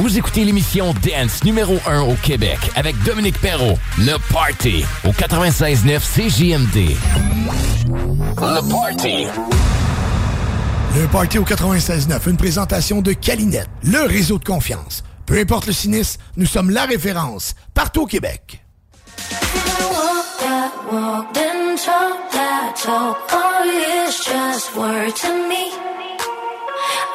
Vous 0.00 0.16
écoutez 0.16 0.44
l'émission 0.44 0.94
Dance 1.02 1.44
numéro 1.44 1.76
1 1.86 2.00
au 2.00 2.14
Québec 2.14 2.58
avec 2.74 2.96
Dominique 3.02 3.38
Perrault. 3.38 3.78
Le 3.98 4.16
Party 4.32 4.82
au 5.04 5.10
96.9 5.10 6.00
CJMD. 6.00 6.96
Le 8.38 8.70
Party. 8.70 9.26
Le 10.96 11.06
Party 11.06 11.38
au 11.38 11.44
96.9, 11.44 12.30
une 12.30 12.38
présentation 12.38 13.02
de 13.02 13.12
Calinette, 13.12 13.68
le 13.82 14.00
réseau 14.06 14.38
de 14.38 14.44
confiance. 14.44 15.04
Peu 15.26 15.38
importe 15.38 15.66
le 15.66 15.74
sinistre, 15.74 16.18
nous 16.38 16.46
sommes 16.46 16.70
la 16.70 16.86
référence 16.86 17.54
partout 17.74 18.04
au 18.04 18.06
Québec. 18.06 18.64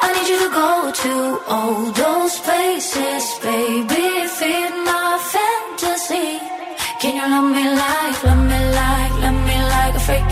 I 0.06 0.08
need 0.14 0.28
you 0.30 0.38
to 0.44 0.50
go 0.62 0.70
to 1.04 1.14
all 1.54 1.90
those 2.02 2.34
places, 2.46 3.24
baby. 3.42 4.06
Feed 4.38 4.74
my 4.86 5.18
fantasy. 5.32 6.28
Can 7.00 7.12
you 7.18 7.26
love 7.34 7.48
me 7.56 7.64
like, 7.82 8.18
love 8.28 8.42
me 8.50 8.58
like, 8.80 9.14
love 9.24 9.40
me 9.48 9.56
like 9.74 9.94
a 10.00 10.02
freak? 10.06 10.28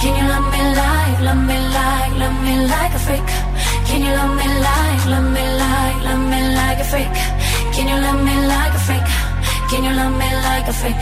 Can 0.00 0.12
you 0.18 0.26
love 0.32 0.46
me 0.54 0.62
like, 0.80 1.18
love 1.26 1.42
me 1.50 1.58
like, 1.78 2.12
love 2.22 2.38
me 2.46 2.54
like 2.72 2.94
a 2.98 3.00
freak? 3.06 3.28
Can 3.88 4.00
you 4.06 4.12
love 4.18 4.34
me 4.38 4.46
like, 4.66 5.02
love 5.12 5.28
me 5.36 5.44
like, 5.62 5.98
love 6.06 6.24
me 6.30 6.40
like 6.58 6.78
a 6.84 6.86
freak? 6.92 7.16
Can 7.74 7.86
you 7.90 7.98
love 8.06 8.20
me 8.28 8.34
like 8.52 8.74
a 8.78 8.80
freak? 8.86 9.08
Can 9.70 9.80
you 9.86 9.92
love 10.00 10.14
me 10.20 10.28
like 10.46 10.68
a 10.72 10.74
freak? 10.80 11.00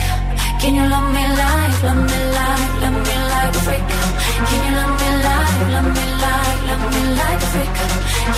Can 0.61 0.73
you 0.77 0.85
love 0.93 1.07
me 1.15 1.23
like, 1.41 1.77
love 1.87 2.01
me 2.09 2.19
like, 2.37 2.71
love 2.81 2.99
me 3.07 3.15
like 3.31 3.55
a 3.59 3.61
freak? 3.67 3.85
Can 4.49 4.59
you 4.65 4.73
love 4.79 4.93
me 5.01 5.09
like, 5.27 5.59
love 5.75 5.89
me 5.95 6.05
like, 6.25 6.59
love 6.69 6.85
me 6.93 7.01
like 7.21 7.41
a 7.45 7.49
freak? 7.53 7.96
You 8.27 8.33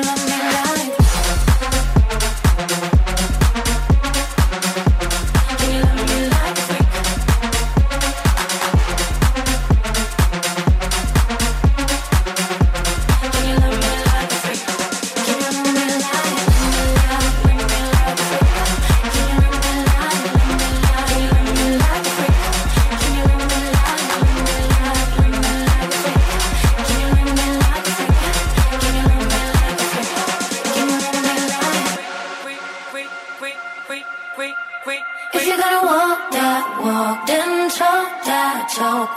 love 0.00 0.18
me 0.18 0.23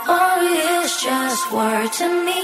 or 0.08 0.40
it's 0.40 1.02
just 1.04 1.52
word 1.52 1.92
to 2.00 2.06
me. 2.24 2.40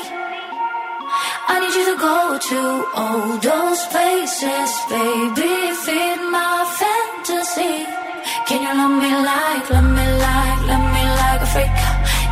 I 1.48 1.54
need 1.60 1.74
you 1.78 1.86
to 1.92 1.96
go 1.96 2.18
to 2.50 2.60
all 3.00 3.40
those 3.40 3.82
places, 3.88 4.70
baby. 4.92 5.52
Feed 5.84 6.20
my 6.28 6.60
fantasy. 6.78 7.74
Can 8.48 8.60
you 8.64 8.72
love 8.80 8.96
me 9.00 9.12
like, 9.30 9.66
love 9.72 9.90
me 9.96 10.06
like, 10.24 10.60
love 10.68 10.86
me 10.92 11.04
like 11.20 11.40
a 11.40 11.48
freak? 11.54 11.76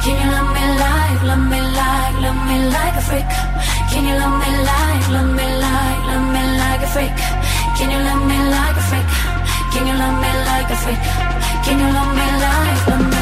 Can 0.05 0.15
you 0.21 0.29
love 0.37 0.51
me 0.57 0.65
like, 0.85 1.21
love 1.31 1.45
me 1.53 1.61
like, 1.81 2.15
love 2.25 2.41
me 2.49 2.57
like 2.77 2.97
a 3.01 3.05
freak? 3.09 3.33
Can 3.89 4.03
you 4.09 4.15
love 4.21 4.37
me 4.43 4.51
like, 4.69 5.05
love 5.17 5.31
me 5.39 5.47
like, 5.65 6.01
love 6.13 6.27
me 6.35 6.43
like 6.61 6.83
a 6.87 6.91
freak? 6.95 7.17
Can 7.77 7.89
you 7.89 8.01
love 8.09 8.25
me 8.29 8.39
like 8.53 8.77
a 8.77 8.85
freak? 8.91 9.09
Can 9.73 9.83
you 9.89 9.97
love 9.97 10.17
me 10.23 10.31
like 10.49 10.69
a 10.75 10.79
freak? 10.85 11.03
Can 11.65 11.77
you 11.81 11.89
love 11.97 12.13
me 12.21 12.27
like, 12.45 12.81
love 12.93 13.07
me 13.13 13.22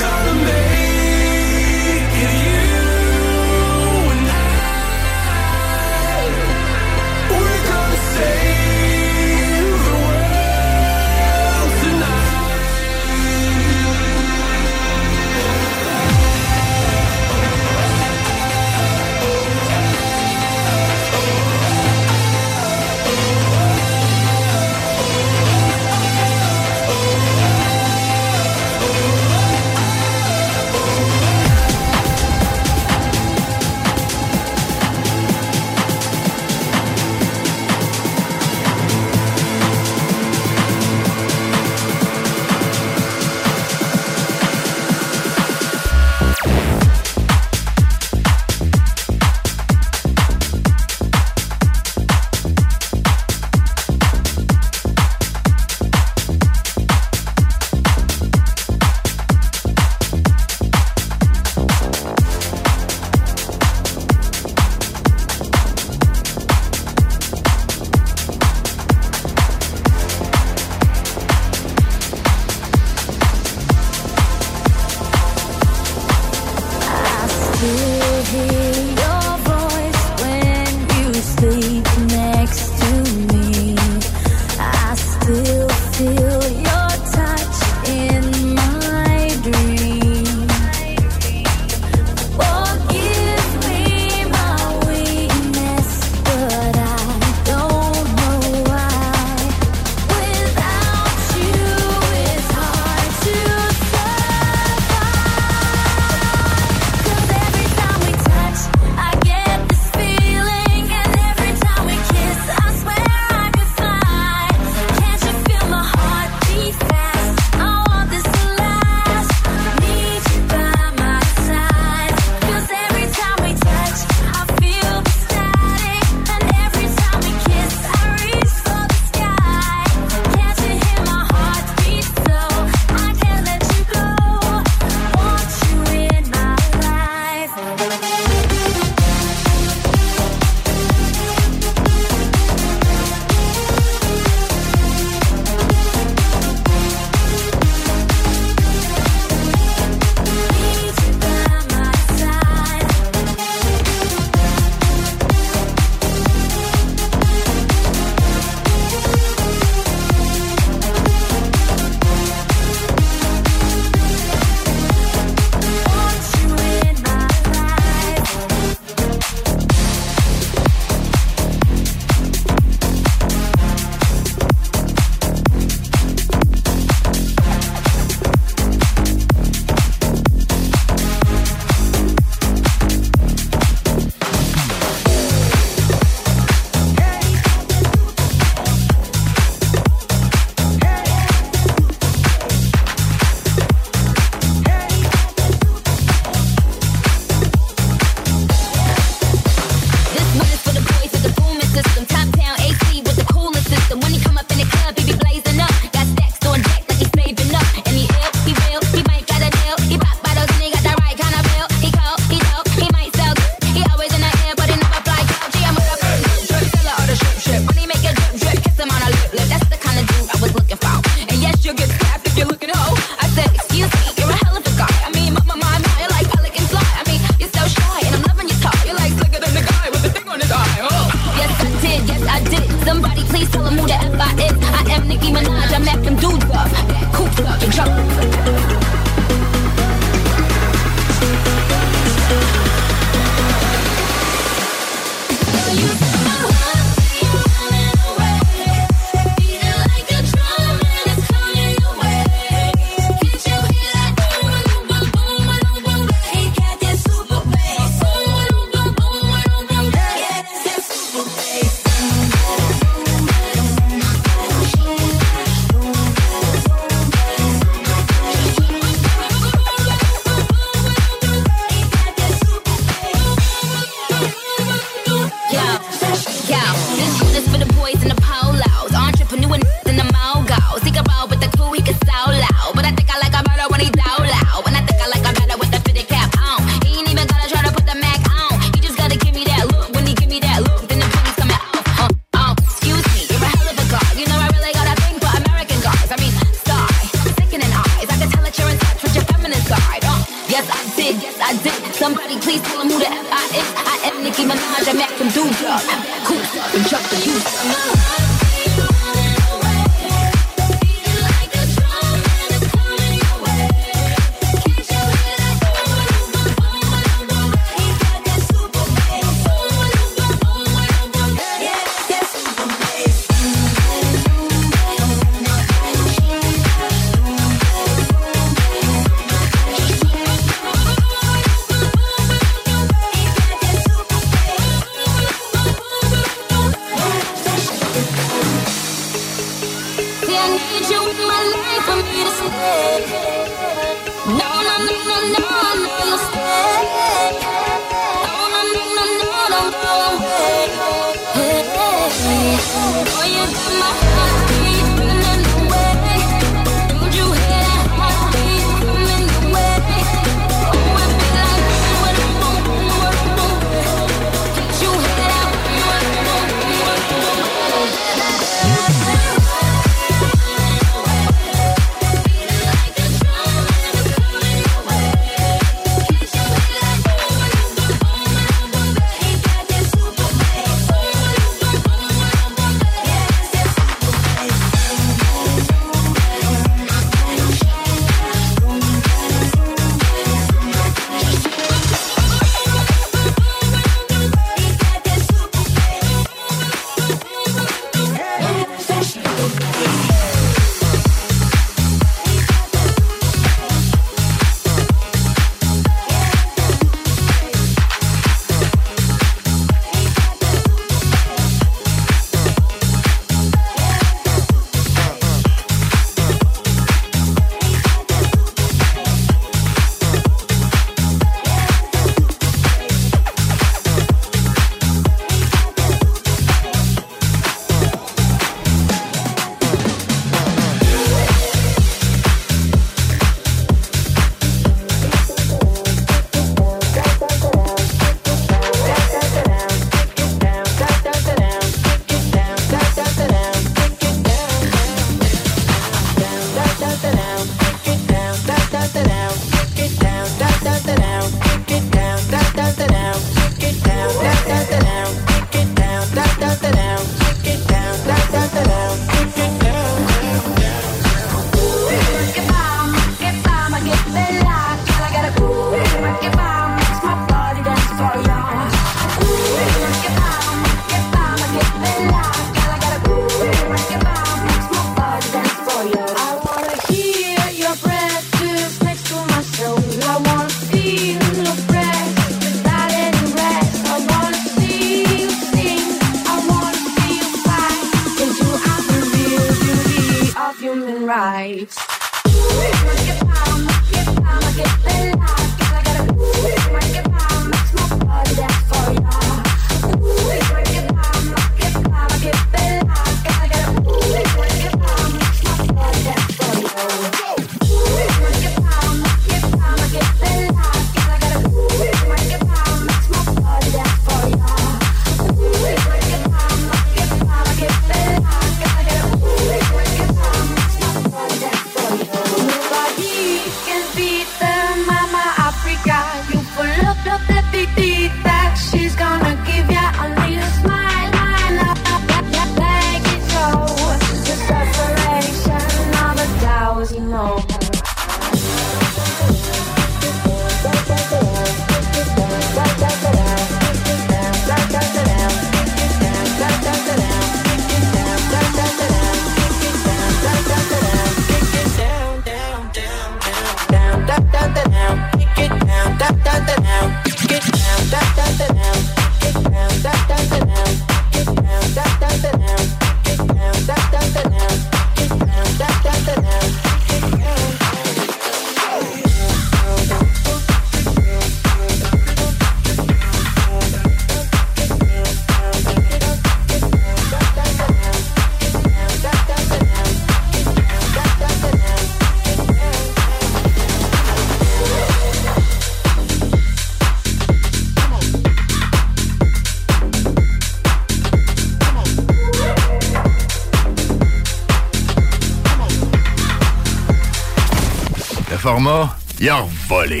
Format, 598.58 598.96
il 599.20 599.28
a 599.30 599.46
volé. 599.68 600.00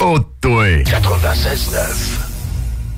Oh, 0.00 0.18
toi. 0.40 0.82
96.9. 0.84 2.18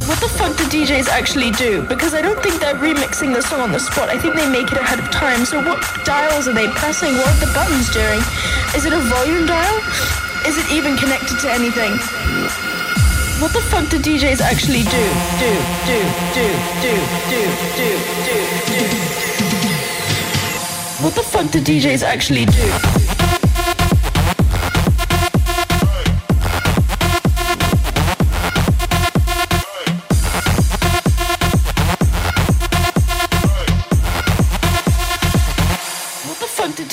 What 0.06 0.18
the 0.20 0.28
fuck 0.28 0.56
do 0.56 0.64
DJs 0.64 1.08
actually 1.08 1.52
do? 1.52 1.82
Because 1.82 2.14
I 2.14 2.20
don't 2.20 2.42
think 2.42 2.60
they're 2.60 2.74
remixing 2.74 3.32
the 3.32 3.42
song 3.42 3.60
on 3.60 3.70
the 3.70 3.78
spot. 3.78 4.08
I 4.08 4.18
think 4.18 4.34
they 4.34 4.48
make 4.48 4.72
it 4.72 4.78
ahead 4.78 4.98
of 4.98 5.08
time. 5.10 5.44
So 5.44 5.62
what 5.62 5.78
dials 6.04 6.48
are 6.48 6.52
they 6.52 6.66
pressing? 6.68 7.14
What 7.14 7.28
are 7.28 7.46
the 7.46 7.52
buttons 7.54 7.90
doing? 7.92 8.20
Is 8.74 8.84
it 8.84 8.92
a 8.92 8.98
volume 8.98 9.46
dial? 9.46 9.78
Is 10.46 10.58
it 10.58 10.66
even 10.72 10.96
connected 10.96 11.38
to 11.40 11.50
anything? 11.50 11.92
What 13.40 13.52
the 13.52 13.62
fuck 13.62 13.88
do 13.88 13.98
DJs 13.98 14.40
actually 14.40 14.82
do? 14.82 15.04
Do, 15.38 15.50
do, 15.86 15.98
do, 16.34 16.46
do, 16.82 16.94
do, 17.30 17.42
do, 17.78 17.90
do, 18.26 19.28
do. 19.28 19.33
What 21.34 21.42
the 21.42 21.48
fuck 21.48 21.64
do 21.64 21.72
DJs 21.72 22.04
actually 22.04 22.44
do? 22.46 23.04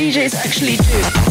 DJs 0.02 0.34
actually 0.34 0.78
do. 0.78 1.31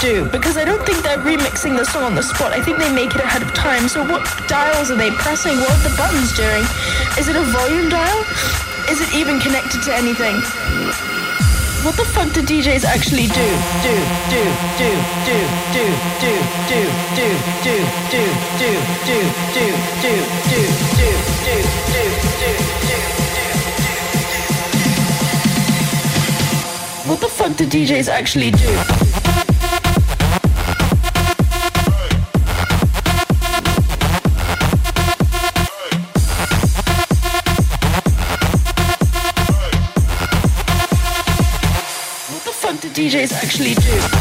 Do 0.00 0.24
because 0.30 0.56
I 0.56 0.64
don't 0.64 0.84
think 0.84 1.02
they're 1.02 1.18
remixing 1.18 1.76
the 1.76 1.84
song 1.84 2.04
on 2.04 2.14
the 2.14 2.22
spot. 2.22 2.52
I 2.52 2.60
think 2.60 2.78
they 2.78 2.92
make 2.92 3.14
it 3.14 3.20
ahead 3.20 3.42
of 3.42 3.52
time. 3.54 3.88
So 3.88 4.04
what 4.04 4.22
dials 4.48 4.90
are 4.90 4.96
they 4.96 5.10
pressing? 5.10 5.56
What 5.58 5.70
are 5.70 5.88
the 5.88 5.94
buttons 5.96 6.32
doing? 6.36 6.64
Is 7.18 7.28
it 7.28 7.36
a 7.36 7.42
volume 7.42 7.88
dial? 7.88 8.20
Is 8.90 9.00
it 9.00 9.14
even 9.14 9.38
connected 9.40 9.82
to 9.82 9.94
anything? 9.94 10.36
What 11.84 11.96
the 11.96 12.04
fuck 12.04 12.32
do 12.32 12.42
DJs 12.42 12.84
actually 12.84 13.26
do? 13.28 13.46
Do, 13.84 13.94
do, 14.32 14.42
do, 14.80 14.90
do, 15.24 15.38
do, 15.70 15.86
do, 16.18 16.18
do, 16.18 16.32
do, 16.66 16.82
do, 17.14 17.28
do, 17.62 17.76
do, 18.52 18.56
do, 18.56 18.72
do, 19.06 19.20
do, 19.54 19.66
do, 19.94 20.06
do, 20.06 20.06
do, 20.06 20.42
do, 21.46 21.64
do, 21.86 22.16
do. 22.26 22.76
What 27.06 27.20
the 27.20 27.28
fuck 27.28 27.56
do 27.56 27.64
DJs 27.64 28.08
actually 28.08 28.50
do? 28.50 29.15
DJs 43.06 43.32
actually 43.34 43.74
do. 43.74 44.15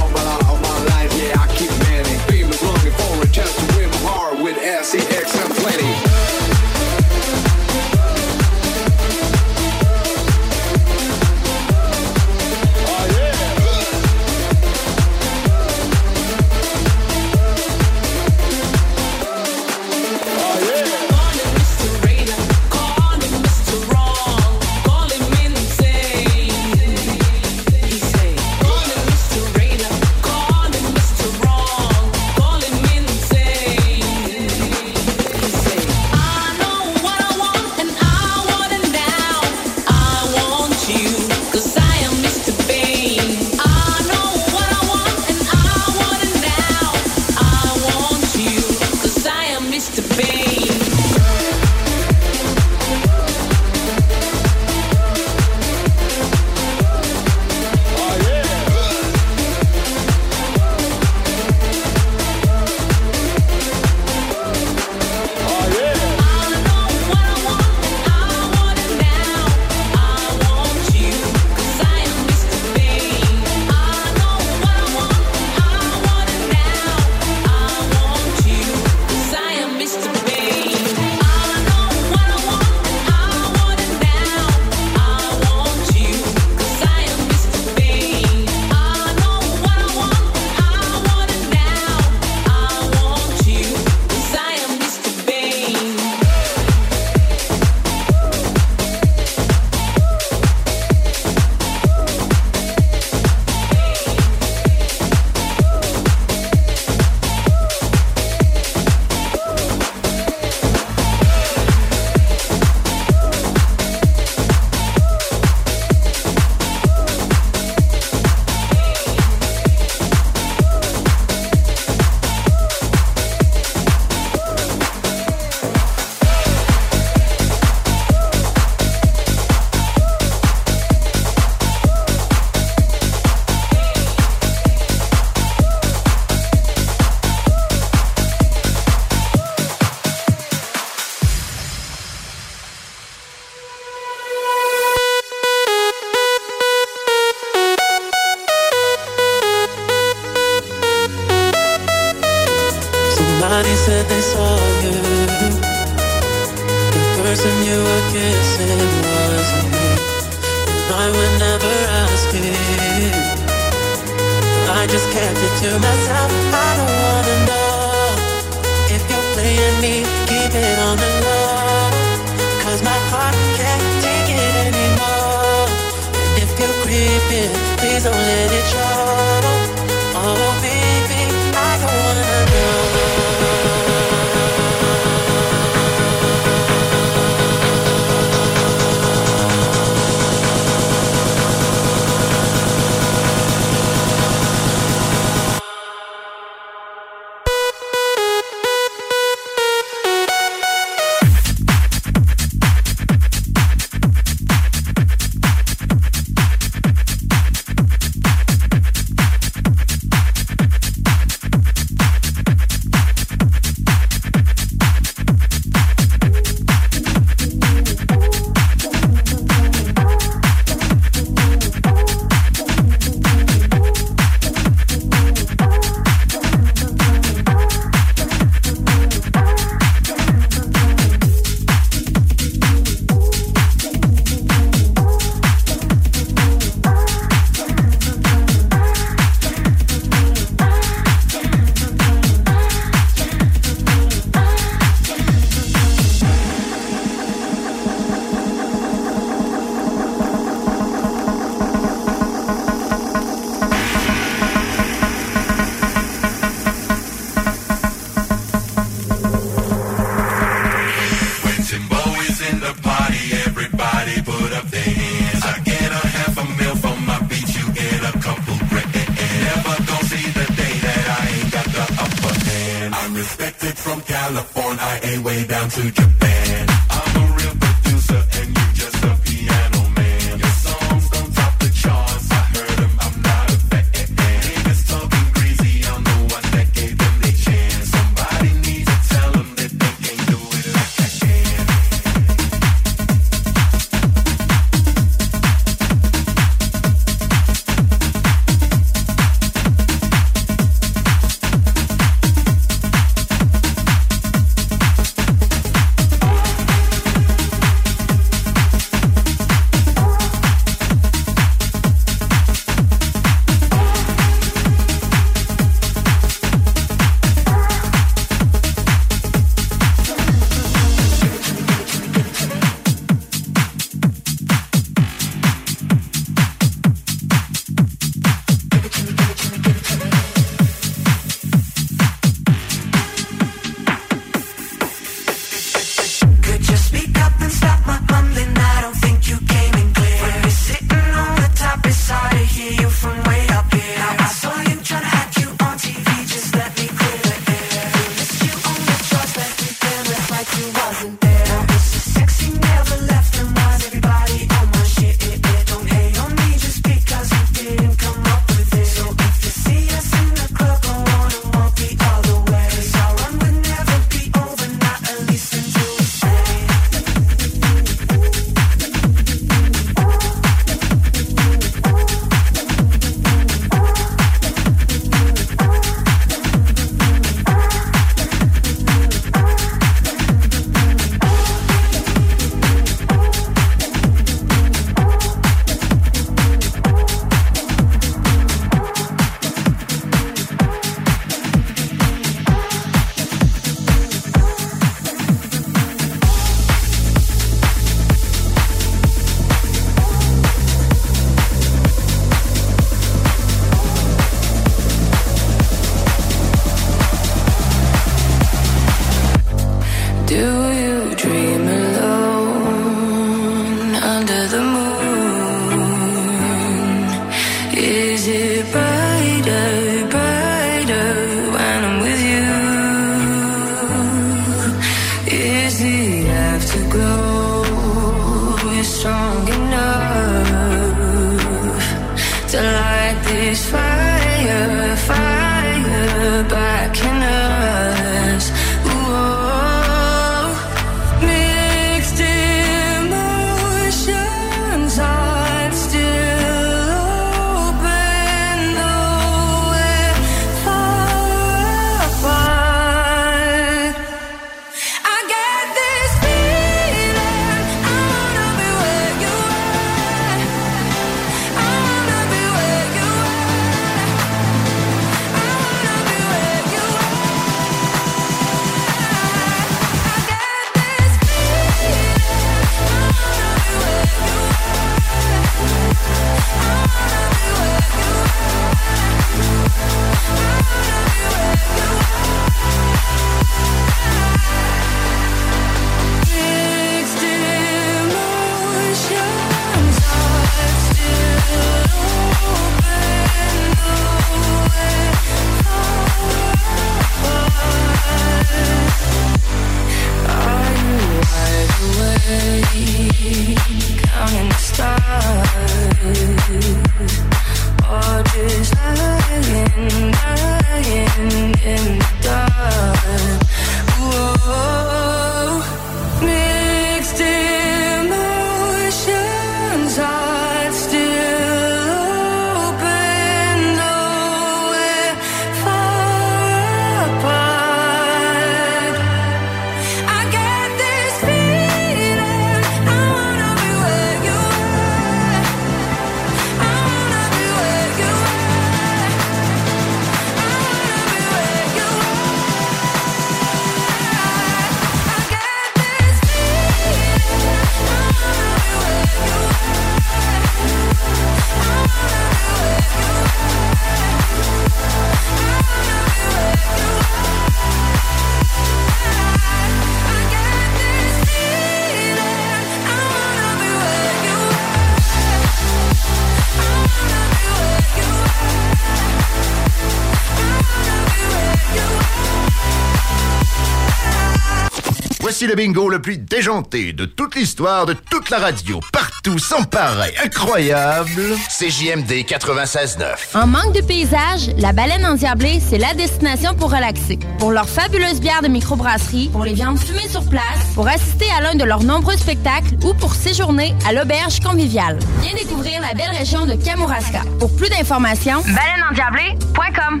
Voici 575.36 575.48
le 575.48 575.54
bingo 575.54 575.90
le 575.90 576.00
plus 576.00 576.16
déjanté 576.16 576.94
de 576.94 577.04
toute 577.04 577.34
l'histoire 577.34 577.84
de 577.84 577.92
toute 577.92 578.30
la 578.30 578.38
radio. 578.38 578.80
Partout, 578.90 579.38
sans 579.38 579.64
pareil, 579.64 580.14
incroyable. 580.24 581.36
CJMD 581.50 582.24
96.9. 582.24 583.36
En 583.36 583.46
manque 583.46 583.74
de 583.74 583.82
paysage, 583.82 584.48
la 584.56 584.72
baleine 584.72 585.04
endiablée, 585.04 585.60
c'est 585.60 585.76
la 585.76 585.92
destination 585.92 586.54
pour 586.54 586.72
relaxer. 586.72 587.18
Pour 587.38 587.50
leurs 587.52 587.68
fabuleuses 587.68 588.18
bières 588.18 588.40
de 588.40 588.48
microbrasserie, 588.48 589.28
pour 589.30 589.44
les 589.44 589.52
viandes 589.52 589.78
fumées 589.78 590.08
sur 590.08 590.26
place, 590.26 590.72
pour 590.74 590.88
assister 590.88 591.26
à 591.36 591.42
l'un 591.42 591.54
de 591.54 591.64
leurs 591.64 591.82
nombreux 591.82 592.16
spectacles 592.16 592.74
ou 592.82 592.94
pour 592.94 593.14
séjourner 593.14 593.74
à 593.86 593.92
l'auberge 593.92 594.40
conviviale. 594.40 594.98
Viens 595.20 595.34
découvrir 595.34 595.82
la 595.82 595.92
belle 595.92 596.16
région 596.16 596.46
de 596.46 596.54
Kamouraska. 596.54 597.20
Pour 597.38 597.54
plus 597.54 597.68
d'informations, 597.68 598.40
baleineendiablée.com. 598.40 600.00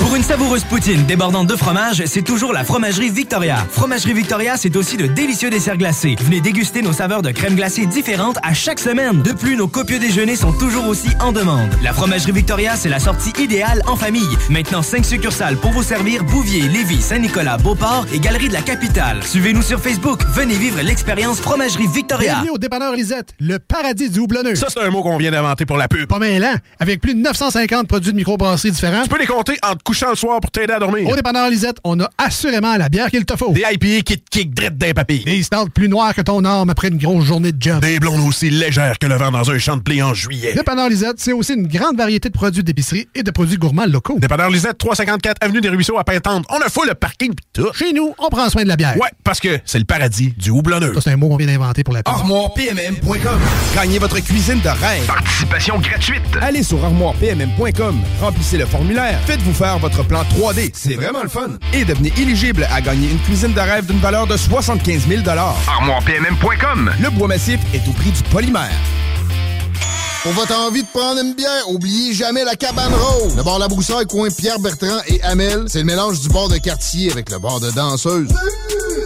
Pour 0.00 0.14
une 0.14 0.22
savoureuse 0.22 0.64
poutine 0.64 1.04
débordante 1.06 1.48
de 1.48 1.56
fromage, 1.56 2.02
c'est 2.06 2.22
toujours 2.22 2.52
la 2.52 2.62
Fromagerie 2.62 3.10
Victoria. 3.10 3.66
Fromagerie 3.70 4.14
Victoria, 4.14 4.56
c'est 4.56 4.76
aussi 4.76 4.96
de 4.96 5.06
délicieux 5.06 5.50
desserts 5.50 5.76
glacés. 5.76 6.16
Venez 6.20 6.40
déguster 6.40 6.82
nos 6.82 6.92
saveurs 6.92 7.20
de 7.20 7.30
crème 7.30 7.56
glacée 7.56 7.84
différentes 7.84 8.38
à 8.42 8.54
chaque 8.54 8.78
semaine. 8.78 9.22
De 9.22 9.32
plus, 9.32 9.56
nos 9.56 9.66
copieux 9.66 9.98
déjeuners 9.98 10.36
sont 10.36 10.52
toujours 10.52 10.86
aussi 10.86 11.08
en 11.20 11.32
demande. 11.32 11.68
La 11.82 11.92
Fromagerie 11.92 12.32
Victoria, 12.32 12.76
c'est 12.76 12.88
la 12.88 13.00
sortie 13.00 13.32
idéale 13.42 13.82
en 13.86 13.96
famille. 13.96 14.22
Maintenant, 14.48 14.82
5 14.82 15.04
succursales 15.04 15.56
pour 15.56 15.72
vous 15.72 15.82
servir 15.82 16.24
Bouvier, 16.24 16.62
Lévis, 16.62 17.02
Saint-Nicolas, 17.02 17.58
Beauport 17.58 18.06
et 18.12 18.20
Galerie 18.20 18.48
de 18.48 18.54
la 18.54 18.62
Capitale. 18.62 19.22
Suivez-nous 19.24 19.62
sur 19.62 19.80
Facebook. 19.80 20.22
Venez 20.32 20.54
vivre 20.54 20.80
l'expérience 20.80 21.40
Fromagerie 21.40 21.88
Victoria. 21.92 22.34
Bienvenue 22.34 22.50
au 22.52 22.58
dépanneur 22.58 22.94
Lisette, 22.94 23.34
le 23.40 23.58
paradis 23.58 24.10
du 24.10 24.20
houblonneux. 24.20 24.54
Ça, 24.54 24.68
c'est 24.70 24.80
un 24.80 24.90
mot 24.90 25.02
qu'on 25.02 25.18
vient 25.18 25.32
d'inventer 25.32 25.66
pour 25.66 25.76
la 25.76 25.88
pub. 25.88 26.06
Pas 26.06 26.18
mal? 26.18 26.62
Avec 26.78 27.00
plus 27.00 27.14
de 27.14 27.20
950 27.20 27.88
produits 27.88 28.12
de 28.12 28.16
microbrasserie 28.16 28.70
différents. 28.70 29.02
Tu 29.02 29.08
peux 29.08 29.18
les 29.18 29.26
compter 29.26 29.58
en 29.68 29.74
te 29.74 29.87
couchant 29.88 30.10
le 30.10 30.16
soir 30.16 30.38
pour 30.38 30.50
t'aider 30.50 30.74
à 30.74 30.78
dormir. 30.78 31.08
Au 31.08 31.16
dépanneur 31.16 31.48
Lisette, 31.48 31.78
on 31.82 31.98
a 31.98 32.10
assurément 32.18 32.76
la 32.76 32.90
bière 32.90 33.10
qu'il 33.10 33.24
te 33.24 33.34
faut. 33.36 33.52
Des 33.52 33.62
IPA 33.62 34.02
qui 34.04 34.18
te 34.18 34.30
kick 34.30 34.52
drette 34.52 34.76
d'un 34.76 34.92
papy. 34.92 35.24
Des 35.24 35.42
stouts 35.42 35.70
plus 35.74 35.88
noirs 35.88 36.14
que 36.14 36.20
ton 36.20 36.44
arme 36.44 36.68
après 36.68 36.88
une 36.88 36.98
grosse 36.98 37.24
journée 37.24 37.52
de 37.52 37.62
job. 37.62 37.80
Des 37.80 37.98
blondes 37.98 38.20
aussi 38.28 38.50
légères 38.50 38.98
que 38.98 39.06
le 39.06 39.14
vent 39.14 39.30
dans 39.30 39.50
un 39.50 39.58
champ 39.58 39.78
de 39.78 39.82
blé 39.82 40.02
en 40.02 40.12
juillet. 40.12 40.52
Dépanneur 40.52 40.90
Lisette, 40.90 41.14
c'est 41.16 41.32
aussi 41.32 41.54
une 41.54 41.66
grande 41.66 41.96
variété 41.96 42.28
de 42.28 42.34
produits 42.34 42.62
d'épicerie 42.62 43.08
et 43.14 43.22
de 43.22 43.30
produits 43.30 43.56
gourmands 43.56 43.86
locaux. 43.86 44.18
Dépanneur 44.18 44.50
Lisette, 44.50 44.76
354 44.76 45.38
Avenue 45.40 45.62
des 45.62 45.70
Ruisseaux 45.70 45.98
à 45.98 46.04
Pintante. 46.04 46.44
On 46.50 46.58
a 46.58 46.68
fou 46.68 46.84
le 46.86 46.92
parking 46.92 47.34
pis 47.34 47.44
tout. 47.54 47.72
Chez 47.72 47.94
nous, 47.94 48.14
on 48.18 48.28
prend 48.28 48.50
soin 48.50 48.64
de 48.64 48.68
la 48.68 48.76
bière. 48.76 48.94
Ouais, 48.98 49.08
parce 49.24 49.40
que 49.40 49.58
c'est 49.64 49.78
le 49.78 49.86
paradis 49.86 50.34
du 50.36 50.50
houblonneux. 50.50 50.92
Ça, 50.96 51.00
c'est 51.00 51.12
un 51.12 51.16
mot 51.16 51.28
qu'on 51.28 51.36
vient 51.38 51.46
d'inventer 51.46 51.82
pour 51.82 51.94
la. 51.94 52.02
ArmoirePMM.com. 52.04 53.40
Gagnez 53.74 53.98
votre 53.98 54.20
cuisine 54.20 54.60
de 54.60 54.68
rêve. 54.68 55.06
Participation 55.06 55.78
gratuite. 55.78 56.22
Allez 56.42 56.62
sur 56.62 56.84
ArmoirePMM.com. 56.84 57.96
Remplissez 58.20 58.58
le 58.58 58.66
formulaire. 58.66 59.18
Faites-vous 59.24 59.54
faire 59.54 59.67
votre 59.76 60.02
plan 60.02 60.22
3D. 60.22 60.70
C'est 60.72 60.94
vraiment 60.94 61.22
le 61.22 61.28
fun. 61.28 61.48
Et 61.74 61.84
devenez 61.84 62.12
éligible 62.16 62.66
à 62.72 62.80
gagner 62.80 63.10
une 63.10 63.18
cuisine 63.18 63.52
de 63.52 63.60
rêve 63.60 63.84
d'une 63.86 63.98
valeur 63.98 64.26
de 64.26 64.36
75 64.36 65.06
000 65.06 65.22
ArmoirePMM.com. 65.28 66.92
Le 67.00 67.10
bois 67.10 67.28
massif 67.28 67.60
est 67.74 67.86
au 67.86 67.92
prix 67.92 68.10
du 68.10 68.22
polymère. 68.24 68.70
Pour 70.22 70.32
votre 70.32 70.54
envie 70.58 70.82
de 70.82 70.88
prendre 70.88 71.20
une 71.20 71.34
bière, 71.34 71.68
oubliez 71.68 72.12
jamais 72.12 72.44
la 72.44 72.56
cabane 72.56 72.92
rose. 72.92 73.36
Le 73.36 73.42
bar 73.42 73.58
La 73.58 73.68
Broussaille, 73.68 74.06
coin 74.06 74.28
Pierre 74.30 74.58
Bertrand 74.58 74.98
et 75.06 75.22
Amel, 75.22 75.64
c'est 75.68 75.78
le 75.78 75.84
mélange 75.84 76.20
du 76.20 76.28
bar 76.28 76.48
de 76.48 76.56
quartier 76.58 77.10
avec 77.12 77.30
le 77.30 77.38
bar 77.38 77.60
de 77.60 77.70
danseuse. 77.70 78.28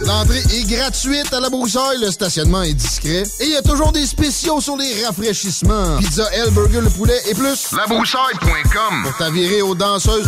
L'entrée 0.05 0.39
est 0.53 0.67
gratuite 0.67 1.31
à 1.31 1.39
La 1.39 1.49
Broussaille, 1.49 1.99
le 2.01 2.11
stationnement 2.11 2.63
est 2.63 2.73
discret 2.73 3.23
et 3.39 3.43
il 3.45 3.51
y 3.51 3.55
a 3.55 3.61
toujours 3.61 3.91
des 3.91 4.05
spéciaux 4.07 4.59
sur 4.59 4.75
les 4.75 5.05
rafraîchissements. 5.05 5.97
Pizza 5.99 6.27
L, 6.33 6.49
burger, 6.49 6.81
le 6.81 6.89
poulet 6.89 7.19
et 7.29 7.35
plus. 7.35 7.71
Labroussaille.com 7.71 9.03
Pour 9.03 9.17
t'avirer 9.17 9.61
aux 9.61 9.75
danseuses. 9.75 10.27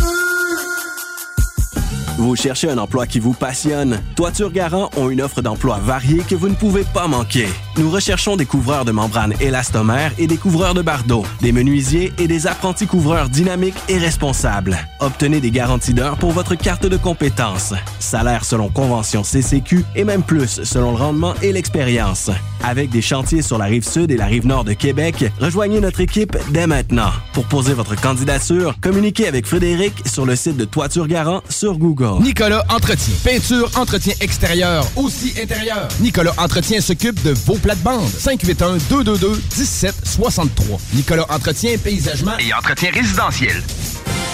Vous 2.18 2.34
cherchez 2.34 2.70
un 2.70 2.78
emploi 2.78 3.06
qui 3.06 3.20
vous 3.20 3.34
passionne? 3.34 4.00
Toiture 4.14 4.50
Garant 4.50 4.88
ont 4.96 5.10
une 5.10 5.20
offre 5.20 5.42
d'emploi 5.42 5.78
variée 5.78 6.22
que 6.26 6.34
vous 6.34 6.48
ne 6.48 6.54
pouvez 6.54 6.82
pas 6.82 7.08
manquer. 7.08 7.46
Nous 7.76 7.90
recherchons 7.90 8.36
des 8.36 8.46
couvreurs 8.46 8.86
de 8.86 8.90
membranes 8.90 9.34
élastomères 9.38 10.12
et 10.16 10.26
des 10.26 10.38
couvreurs 10.38 10.72
de 10.72 10.80
bardeaux, 10.80 11.26
des 11.42 11.52
menuisiers 11.52 12.14
et 12.18 12.26
des 12.26 12.46
apprentis 12.46 12.86
couvreurs 12.86 13.28
dynamiques 13.28 13.76
et 13.90 13.98
responsables. 13.98 14.78
Obtenez 15.00 15.40
des 15.40 15.50
garanties 15.50 15.92
d'heure 15.92 16.16
pour 16.16 16.30
votre 16.30 16.54
carte 16.54 16.86
de 16.86 16.96
compétences. 16.96 17.74
Salaire 17.98 18.46
selon 18.46 18.70
convention 18.70 19.22
CCQ 19.22 19.84
et 19.94 20.04
même 20.04 20.22
plus 20.22 20.62
selon 20.62 20.92
le 20.92 20.96
rendement 20.96 21.34
et 21.42 21.52
l'expérience. 21.52 22.30
Avec 22.64 22.88
des 22.88 23.02
chantiers 23.02 23.42
sur 23.42 23.58
la 23.58 23.66
rive 23.66 23.86
sud 23.86 24.10
et 24.10 24.16
la 24.16 24.24
rive 24.24 24.46
nord 24.46 24.64
de 24.64 24.72
Québec, 24.72 25.30
rejoignez 25.38 25.80
notre 25.80 26.00
équipe 26.00 26.34
dès 26.50 26.66
maintenant. 26.66 27.10
Pour 27.34 27.44
poser 27.44 27.74
votre 27.74 27.94
candidature, 28.00 28.74
communiquez 28.80 29.28
avec 29.28 29.46
Frédéric 29.46 29.92
sur 30.06 30.24
le 30.24 30.34
site 30.34 30.56
de 30.56 30.64
Toiture 30.64 31.08
Garant 31.08 31.42
sur 31.50 31.76
Google. 31.76 32.05
Nicolas 32.14 32.64
Entretien. 32.68 33.14
Peinture, 33.24 33.68
entretien 33.76 34.14
extérieur, 34.20 34.86
aussi 34.96 35.32
intérieur. 35.40 35.86
Nicolas 36.00 36.34
Entretien 36.38 36.80
s'occupe 36.80 37.22
de 37.22 37.30
vos 37.30 37.54
plates-bandes. 37.56 38.08
581-222-1763. 38.08 40.80
Nicolas 40.94 41.26
Entretien, 41.28 41.76
paysagement 41.78 42.36
et 42.38 42.52
entretien 42.54 42.90
résidentiel. 42.92 43.62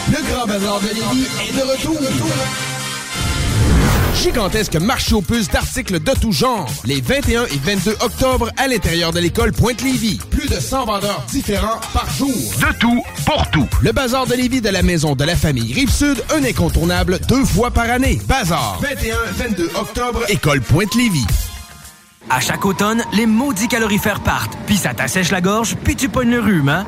Le 0.09 0.19
Grand 0.33 0.47
Bazar 0.47 0.81
de 0.81 0.89
Lévis 0.89 1.27
est 1.49 1.53
de 1.57 1.63
retour. 1.63 1.97
Gigantesque 4.15 4.77
marché 4.77 5.15
aux 5.15 5.23
puces 5.23 5.49
d'articles 5.49 6.01
de 6.01 6.13
tout 6.13 6.33
genre. 6.33 6.69
Les 6.85 7.01
21 7.01 7.47
et 7.47 7.59
22 7.65 7.93
octobre 8.01 8.51
à 8.57 8.69
l'intérieur 8.69 9.13
de 9.13 9.21
l'école 9.21 9.53
Pointe-Lévis. 9.53 10.19
Plus 10.31 10.49
de 10.49 10.61
100 10.61 10.85
vendeurs 10.87 11.25
différents 11.29 11.81
par 11.93 12.09
jour. 12.13 12.29
De 12.29 12.79
tout, 12.79 13.03
pour 13.27 13.51
tout. 13.51 13.69
Le 13.81 13.93
Bazar 13.93 14.27
de 14.27 14.35
Lévis 14.35 14.61
de 14.61 14.69
la 14.69 14.83
Maison 14.83 15.15
de 15.15 15.25
la 15.25 15.37
Famille 15.37 15.73
Rive-Sud, 15.73 16.23
un 16.35 16.45
incontournable 16.45 17.21
deux 17.29 17.45
fois 17.45 17.71
par 17.71 17.91
année. 17.91 18.21
Bazar. 18.27 18.81
21-22 18.83 19.65
octobre, 19.77 20.23
école 20.29 20.61
Pointe-Lévis. 20.61 21.52
À 22.31 22.41
chaque 22.41 22.65
automne, 22.65 23.03
les 23.13 23.27
maudits 23.27 23.69
calorifères 23.69 24.21
partent, 24.21 24.57
puis 24.67 24.77
ça 24.77 24.95
t'assèche 24.95 25.31
la 25.31 25.41
gorge, 25.41 25.77
puis 25.85 25.97
tu 25.97 26.09
pognes 26.09 26.31
le 26.31 26.41
rhume, 26.41 26.69
hein? 26.69 26.87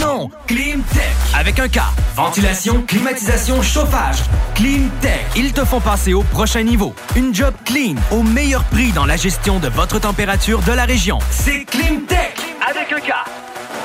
Non! 0.00 0.30
Climtech! 0.46 1.02
Avec 1.34 1.58
un 1.58 1.68
K. 1.68 1.80
Ventilation, 2.14 2.82
climatisation, 2.86 3.60
chauffage. 3.62 4.18
Climtech. 4.54 5.26
Ils 5.36 5.52
te 5.52 5.64
font 5.64 5.80
passer 5.80 6.14
au 6.14 6.22
prochain 6.22 6.62
niveau. 6.62 6.94
Une 7.16 7.34
job 7.34 7.54
clean, 7.64 7.96
au 8.12 8.22
meilleur 8.22 8.62
prix 8.64 8.92
dans 8.92 9.06
la 9.06 9.16
gestion 9.16 9.58
de 9.58 9.68
votre 9.68 9.98
température 9.98 10.60
de 10.62 10.72
la 10.72 10.84
région. 10.84 11.18
C'est 11.30 11.64
Climtech! 11.64 12.38
Avec 12.68 12.92
un 12.92 13.00
K. 13.00 13.12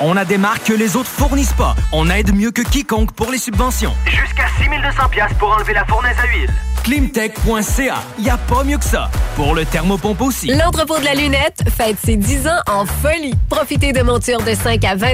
On 0.01 0.15
a 0.15 0.23
des 0.23 0.37
marques 0.37 0.65
que 0.65 0.73
les 0.73 0.95
autres 0.95 1.09
fournissent 1.09 1.53
pas. 1.53 1.75
On 1.91 2.09
aide 2.09 2.33
mieux 2.33 2.51
que 2.51 2.61
quiconque 2.61 3.11
pour 3.11 3.31
les 3.31 3.37
subventions. 3.37 3.93
Jusqu'à 4.05 4.45
6200 4.59 5.09
pièces 5.09 5.33
pour 5.37 5.51
enlever 5.51 5.73
la 5.73 5.85
fournaise 5.85 6.15
à 6.23 6.27
huile. 6.27 6.53
Climtech.ca. 6.89 8.03
Y 8.17 8.29
a 8.29 8.37
pas 8.37 8.63
mieux 8.63 8.79
que 8.79 8.83
ça. 8.83 9.11
Pour 9.35 9.53
le 9.53 9.63
thermopompe 9.63 10.21
aussi. 10.21 10.47
L'entrepôt 10.47 10.97
de 10.97 11.05
la 11.05 11.13
lunette 11.13 11.61
fête 11.69 11.97
ses 12.03 12.15
10 12.15 12.47
ans 12.47 12.61
en 12.67 12.83
folie. 12.87 13.35
Profitez 13.47 13.93
de 13.93 14.01
montures 14.01 14.41
de 14.41 14.55
5 14.55 14.83
à 14.83 14.95
20 14.95 15.09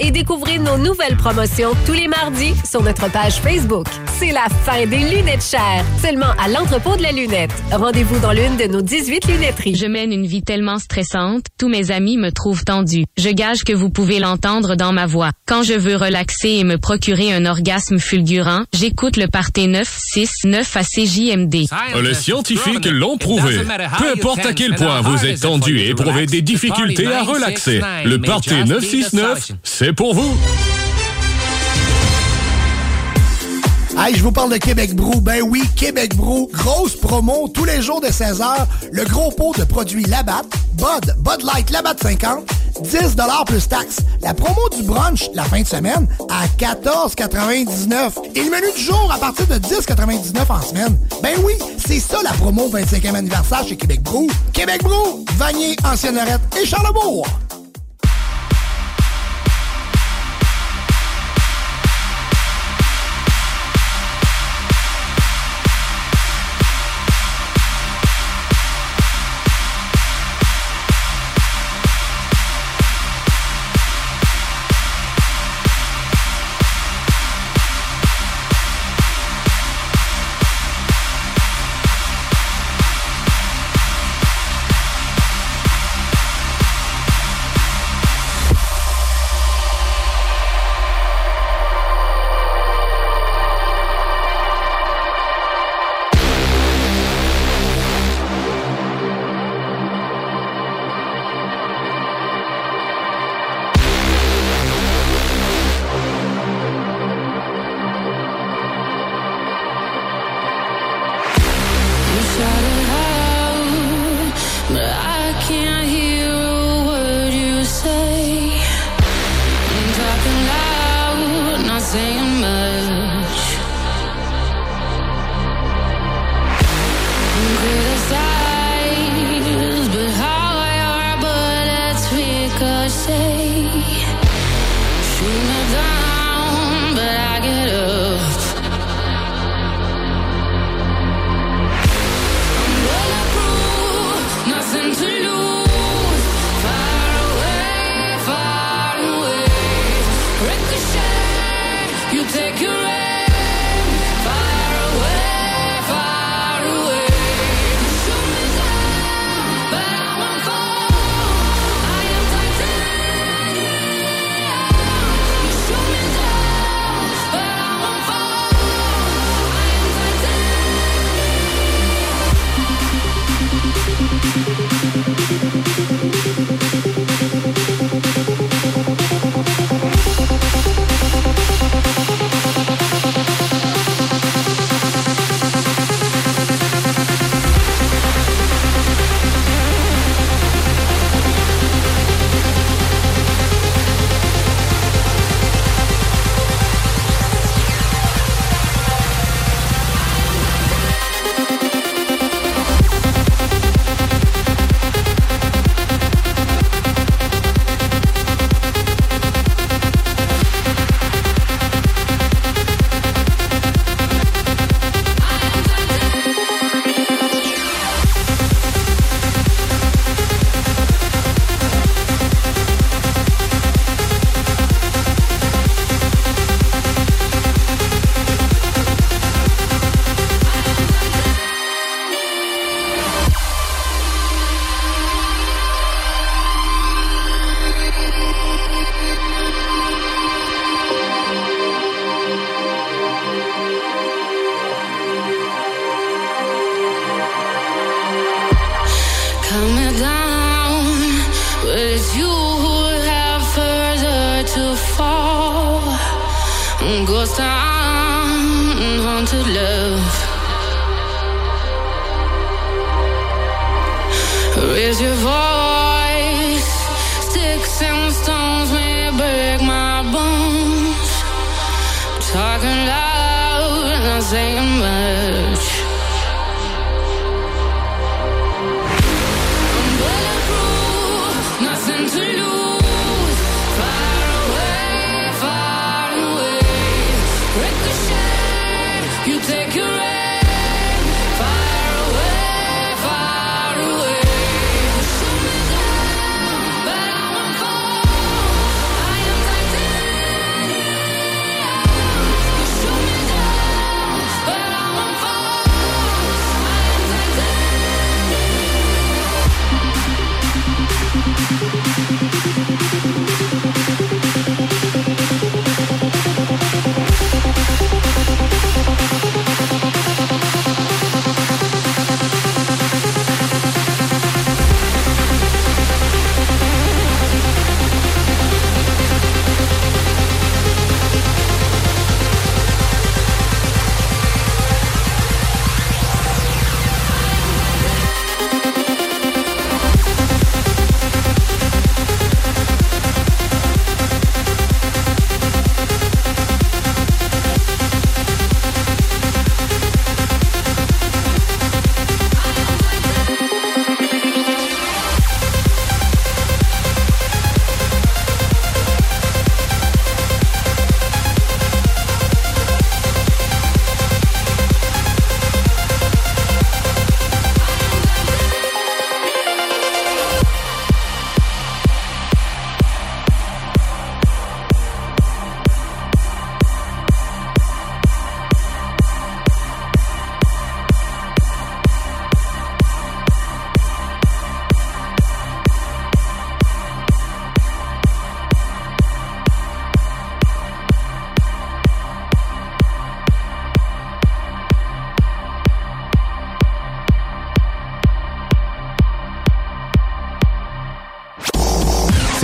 et 0.00 0.10
découvrez 0.10 0.58
nos 0.58 0.76
nouvelles 0.76 1.16
promotions 1.16 1.70
tous 1.86 1.94
les 1.94 2.08
mardis 2.08 2.54
sur 2.68 2.82
notre 2.82 3.10
page 3.10 3.36
Facebook. 3.36 3.86
C'est 4.18 4.32
la 4.32 4.48
fin 4.64 4.84
des 4.84 4.98
lunettes 4.98 5.42
chères. 5.42 5.84
Seulement 6.02 6.30
à 6.38 6.48
l'entrepôt 6.48 6.94
de 6.96 7.02
la 7.02 7.10
lunette. 7.10 7.52
Rendez-vous 7.72 8.18
dans 8.18 8.32
l'une 8.32 8.58
de 8.58 8.66
nos 8.66 8.82
18 8.82 9.26
lunetteries. 9.26 9.76
Je 9.76 9.86
mène 9.86 10.12
une 10.12 10.26
vie 10.26 10.42
tellement 10.42 10.78
stressante, 10.78 11.46
tous 11.58 11.68
mes 11.68 11.90
amis 11.90 12.18
me 12.18 12.32
trouvent 12.32 12.64
tendue. 12.64 13.06
Je 13.16 13.30
gage 13.30 13.64
que 13.64 13.72
vous 13.72 13.88
pouvez 13.88 14.18
l'entendre 14.18 14.76
dans 14.76 14.92
ma 14.92 15.06
voix. 15.06 15.30
Quand 15.46 15.62
je 15.62 15.74
veux 15.74 15.96
relaxer 15.96 16.50
et 16.50 16.64
me 16.64 16.76
procurer 16.76 17.32
un 17.32 17.46
orgasme 17.46 17.98
fulgurant, 17.98 18.64
j'écoute 18.74 19.16
le 19.16 19.26
party 19.26 19.68
969 19.68 20.76
à 20.76 20.82
CJMD. 21.14 21.66
Les 22.02 22.14
scientifiques 22.14 22.86
l'ont 22.86 23.16
prouvé. 23.16 23.58
Peu 23.98 24.10
importe 24.12 24.44
à 24.46 24.52
quel 24.52 24.74
point 24.74 25.00
vous 25.00 25.24
êtes 25.24 25.40
tendu 25.40 25.78
et 25.78 25.90
éprouvez 25.90 26.26
des 26.26 26.42
difficultés 26.42 27.06
à 27.06 27.22
relaxer, 27.22 27.80
le 28.04 28.20
Party 28.20 28.54
969, 28.64 29.52
c'est 29.62 29.92
pour 29.92 30.14
vous. 30.14 30.36
Hey, 33.96 34.16
je 34.16 34.22
vous 34.24 34.32
parle 34.32 34.50
de 34.50 34.56
Québec 34.56 34.94
Brou. 34.94 35.20
Ben 35.20 35.40
oui, 35.42 35.62
Québec 35.76 36.16
Brou. 36.16 36.50
Grosse 36.52 36.96
promo 36.96 37.48
tous 37.48 37.64
les 37.64 37.80
jours 37.80 38.00
de 38.00 38.08
16h. 38.08 38.66
Le 38.92 39.04
gros 39.04 39.30
pot 39.30 39.54
de 39.56 39.64
produits 39.64 40.04
Labatt, 40.04 40.44
Bud, 40.72 41.14
Bud 41.18 41.42
Light 41.44 41.70
Labatt 41.70 42.02
50, 42.02 42.44
10 42.82 43.16
plus 43.46 43.68
taxes. 43.68 44.00
La 44.20 44.34
promo 44.34 44.68
du 44.76 44.82
brunch 44.82 45.30
la 45.32 45.44
fin 45.44 45.62
de 45.62 45.66
semaine 45.66 46.08
à 46.28 46.46
14,99. 46.58 48.12
Et 48.34 48.42
le 48.42 48.50
menu 48.50 48.66
du 48.76 48.82
jour 48.82 49.10
à 49.14 49.18
partir 49.18 49.46
de 49.46 49.54
10,99 49.54 50.50
en 50.50 50.60
semaine. 50.62 50.98
Ben 51.22 51.38
oui, 51.44 51.54
c'est 51.78 52.00
ça 52.00 52.18
la 52.22 52.32
promo 52.32 52.68
25e 52.68 53.14
anniversaire 53.14 53.66
chez 53.66 53.76
Québec 53.76 54.02
Brou. 54.02 54.26
Québec 54.52 54.82
Brou, 54.82 55.24
Vanier, 55.36 55.76
Ancienne 55.84 56.16
Lorette 56.16 56.42
et 56.60 56.66
Charlebourg. 56.66 57.26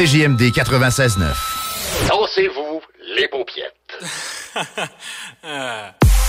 CJMD 0.01 0.40
96.9. 0.51 2.09
Dansez-vous 2.09 2.80
les 3.14 3.28
paupiètes. 3.28 3.98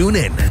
sur 0.00 0.06
TuneIn. 0.06 0.49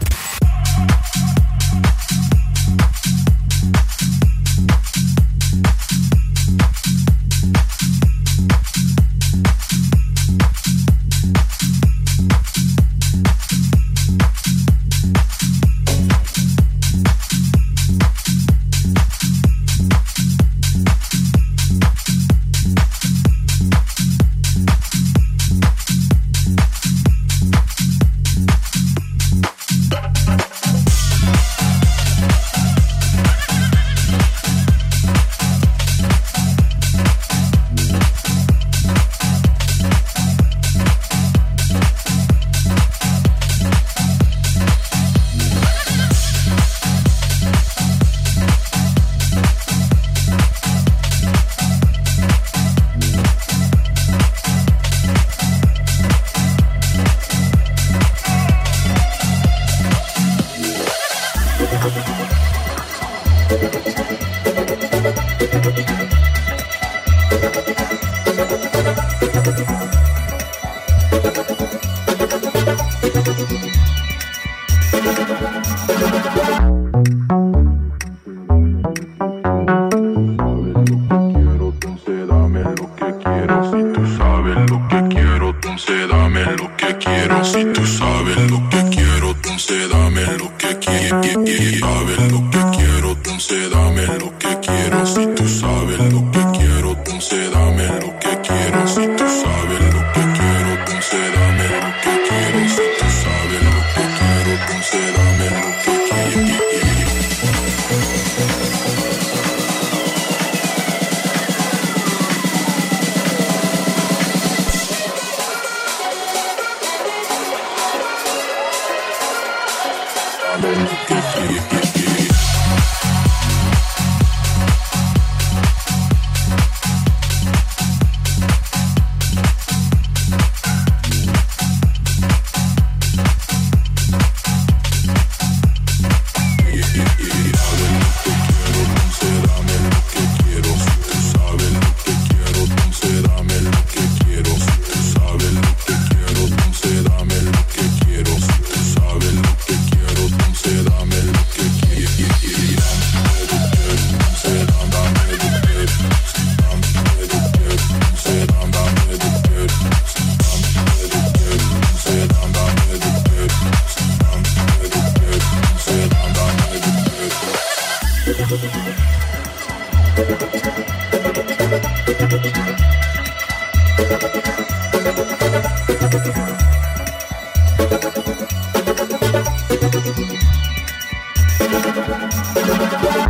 Thank 180.19 180.43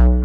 you. 0.08 0.19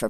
For 0.00 0.09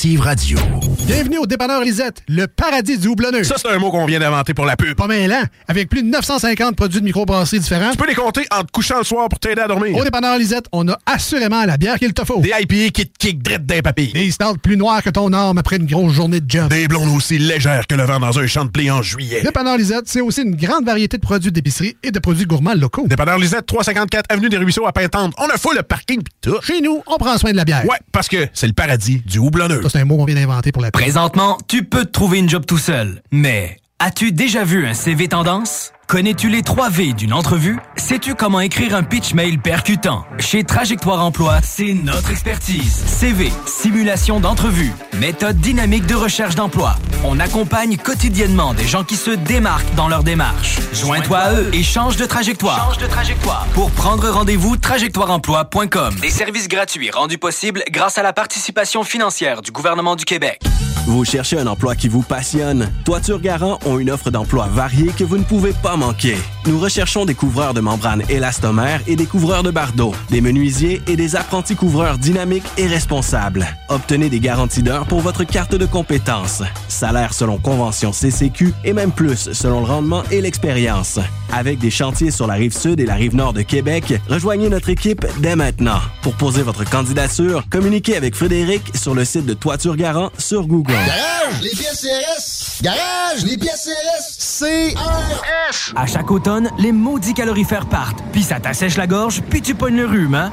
Alternative 0.00 0.20
Radio. 0.22 0.58
Bienvenue 1.06 1.38
au 1.38 1.46
dépanneur 1.46 1.82
Lisette, 1.82 2.22
le 2.26 2.46
paradis 2.46 2.96
du 2.96 3.08
houblonneux. 3.08 3.44
Ça, 3.44 3.56
c'est 3.58 3.68
un 3.68 3.78
mot 3.78 3.90
qu'on 3.90 4.06
vient 4.06 4.18
d'inventer 4.18 4.54
pour 4.54 4.64
la 4.64 4.74
pub. 4.74 4.94
Pas 4.94 5.06
mêlant, 5.06 5.42
avec 5.68 5.90
plus 5.90 6.02
de 6.02 6.08
950 6.08 6.74
produits 6.74 7.00
de 7.00 7.04
microbrasserie 7.04 7.60
différents. 7.60 7.90
Tu 7.90 7.98
peux 7.98 8.06
les 8.06 8.14
compter 8.14 8.46
en 8.50 8.62
te 8.62 8.70
couchant 8.72 8.96
le 8.96 9.04
soir 9.04 9.28
pour 9.28 9.38
t'aider 9.38 9.60
à 9.60 9.68
dormir. 9.68 9.94
Au 9.94 10.02
dépanneur 10.02 10.38
Lisette, 10.38 10.66
on 10.72 10.88
a 10.88 10.96
assurément 11.04 11.66
la 11.66 11.76
bière 11.76 11.98
qu'il 11.98 12.14
te 12.14 12.24
faut. 12.24 12.40
Des 12.40 12.48
IPA 12.48 12.90
qui 12.92 13.06
te 13.08 13.18
kick 13.18 13.42
drette 13.42 13.66
d'un 13.66 13.80
papy. 13.82 14.10
Des 14.14 14.30
stouts 14.30 14.56
plus 14.62 14.78
noirs 14.78 15.02
que 15.02 15.10
ton 15.10 15.34
arme 15.34 15.58
après 15.58 15.76
une 15.76 15.86
grosse 15.86 16.14
journée 16.14 16.40
de 16.40 16.50
job. 16.50 16.70
Des 16.70 16.88
blondes 16.88 17.14
aussi 17.14 17.36
légères 17.38 17.86
que 17.86 17.94
le 17.94 18.04
vent 18.04 18.20
dans 18.20 18.38
un 18.38 18.46
champ 18.46 18.64
de 18.64 18.70
blé 18.70 18.90
en 18.90 19.02
juillet. 19.02 19.42
Dépanneur 19.42 19.76
Lisette, 19.76 20.04
c'est 20.06 20.22
aussi 20.22 20.42
une 20.42 20.56
grande 20.56 20.86
variété 20.86 21.18
de 21.18 21.22
produits 21.22 21.52
d'épicerie 21.52 21.96
et 22.02 22.10
de 22.10 22.18
produits 22.20 22.46
gourmands 22.46 22.74
locaux. 22.74 23.06
Dépanneur 23.06 23.36
Lisette, 23.36 23.66
354 23.66 24.24
Avenue 24.30 24.48
des 24.48 24.56
Ruisseaux 24.56 24.86
à 24.86 24.92
Pintante. 24.92 25.34
On 25.36 25.48
a 25.48 25.58
fou 25.58 25.72
le 25.76 25.82
parking 25.82 26.22
pis 26.22 26.32
tout. 26.40 26.56
Chez 26.62 26.80
nous, 26.80 27.02
on 27.06 27.18
prend 27.18 27.36
soin 27.36 27.50
de 27.50 27.56
la 27.56 27.66
bière. 27.66 27.84
Ouais, 27.84 27.98
parce 28.12 28.28
que 28.28 28.48
c'est 28.54 28.66
le 28.66 28.72
paradis 28.72 29.22
du 29.26 29.38
houblonneux. 29.38 29.89
C'est 29.90 29.98
un 29.98 30.04
mot 30.04 30.16
qu'on 30.16 30.24
vient 30.24 30.36
d'inventer 30.36 30.70
pour 30.70 30.82
la. 30.82 30.92
Présentement, 30.92 31.58
tu 31.66 31.82
peux 31.82 32.04
te 32.04 32.12
trouver 32.12 32.38
une 32.38 32.48
job 32.48 32.64
tout 32.64 32.78
seul. 32.78 33.22
Mais 33.32 33.76
as-tu 33.98 34.30
déjà 34.30 34.62
vu 34.62 34.86
un 34.86 34.94
CV 34.94 35.26
tendance? 35.26 35.90
Connais-tu 36.10 36.48
les 36.48 36.62
3 36.62 36.90
V 36.90 37.12
d'une 37.12 37.32
entrevue? 37.32 37.78
Sais-tu 37.96 38.34
comment 38.34 38.58
écrire 38.58 38.96
un 38.96 39.04
pitch 39.04 39.32
mail 39.32 39.60
percutant? 39.60 40.24
Chez 40.40 40.64
Trajectoire 40.64 41.24
Emploi, 41.24 41.60
c'est 41.62 41.94
notre 41.94 42.32
expertise. 42.32 42.96
CV, 43.06 43.52
simulation 43.64 44.40
d'entrevue, 44.40 44.90
méthode 45.20 45.58
dynamique 45.58 46.06
de 46.06 46.16
recherche 46.16 46.56
d'emploi. 46.56 46.96
On 47.22 47.38
accompagne 47.38 47.96
quotidiennement 47.96 48.74
des 48.74 48.88
gens 48.88 49.04
qui 49.04 49.14
se 49.14 49.30
démarquent 49.30 49.94
dans 49.94 50.08
leur 50.08 50.24
démarche. 50.24 50.80
Joins-toi 50.92 51.38
à 51.38 51.52
eux 51.52 51.70
et 51.72 51.84
change 51.84 52.16
de 52.16 52.26
trajectoire. 52.26 52.88
Change 52.88 52.98
de 52.98 53.06
trajectoire. 53.06 53.68
Pour 53.74 53.92
prendre 53.92 54.28
rendez-vous, 54.30 54.76
trajectoireemploi.com. 54.76 56.16
Des 56.20 56.30
services 56.30 56.66
gratuits 56.66 57.12
rendus 57.12 57.38
possibles 57.38 57.84
grâce 57.88 58.18
à 58.18 58.24
la 58.24 58.32
participation 58.32 59.04
financière 59.04 59.62
du 59.62 59.70
gouvernement 59.70 60.16
du 60.16 60.24
Québec. 60.24 60.60
Vous 61.06 61.24
cherchez 61.24 61.58
un 61.58 61.66
emploi 61.66 61.96
qui 61.96 62.08
vous 62.08 62.22
passionne? 62.22 62.90
Toiture 63.04 63.40
Garant 63.40 63.78
ont 63.86 63.98
une 63.98 64.10
offre 64.10 64.30
d'emploi 64.30 64.66
variée 64.66 65.12
que 65.16 65.24
vous 65.24 65.38
ne 65.38 65.44
pouvez 65.44 65.72
pas 65.72 65.96
manquer. 65.96 66.36
Nous 66.66 66.78
recherchons 66.78 67.24
des 67.24 67.34
couvreurs 67.34 67.72
de 67.72 67.80
membranes 67.80 68.22
élastomères 68.28 69.00
et 69.06 69.16
des 69.16 69.24
couvreurs 69.24 69.62
de 69.62 69.70
bardeaux, 69.70 70.14
des 70.28 70.42
menuisiers 70.42 71.00
et 71.06 71.16
des 71.16 71.34
apprentis 71.34 71.74
couvreurs 71.74 72.18
dynamiques 72.18 72.66
et 72.76 72.86
responsables. 72.86 73.66
Obtenez 73.88 74.28
des 74.28 74.40
garanties 74.40 74.82
d'heures 74.82 75.06
pour 75.06 75.20
votre 75.20 75.44
carte 75.44 75.74
de 75.74 75.86
compétences. 75.86 76.62
Salaire 76.88 77.32
selon 77.32 77.56
convention 77.56 78.12
CCQ 78.12 78.74
et 78.84 78.92
même 78.92 79.10
plus 79.10 79.52
selon 79.52 79.80
le 79.80 79.86
rendement 79.86 80.22
et 80.30 80.42
l'expérience. 80.42 81.18
Avec 81.50 81.78
des 81.78 81.90
chantiers 81.90 82.30
sur 82.30 82.46
la 82.46 82.54
rive 82.54 82.76
sud 82.76 83.00
et 83.00 83.06
la 83.06 83.14
rive 83.14 83.34
nord 83.34 83.54
de 83.54 83.62
Québec, 83.62 84.20
rejoignez 84.28 84.68
notre 84.68 84.90
équipe 84.90 85.26
dès 85.38 85.56
maintenant. 85.56 86.00
Pour 86.20 86.34
poser 86.34 86.62
votre 86.62 86.84
candidature, 86.84 87.64
communiquez 87.70 88.16
avec 88.16 88.34
Frédéric 88.34 88.82
sur 88.94 89.14
le 89.14 89.24
site 89.24 89.46
de 89.46 89.54
Toiture 89.54 89.96
Garant 89.96 90.30
sur 90.36 90.66
Google. 90.66 90.92
Garage, 90.92 91.62
les 91.62 91.70
pièces 91.70 92.02
CRS. 92.02 92.82
Garage, 92.82 93.44
les 93.44 93.56
pièces 93.56 93.88
CRS. 93.88 94.60
CRS. 94.60 95.92
À 95.96 96.06
chaque 96.06 96.30
automne, 96.30 96.49
les 96.78 96.92
maudits 96.92 97.34
calorifères 97.34 97.86
partent, 97.86 98.22
puis 98.32 98.42
ça 98.42 98.58
t'assèche 98.58 98.96
la 98.96 99.06
gorge, 99.06 99.42
puis 99.50 99.62
tu 99.62 99.74
pognes 99.74 99.96
le 99.96 100.06
rhume, 100.06 100.34
hein? 100.34 100.50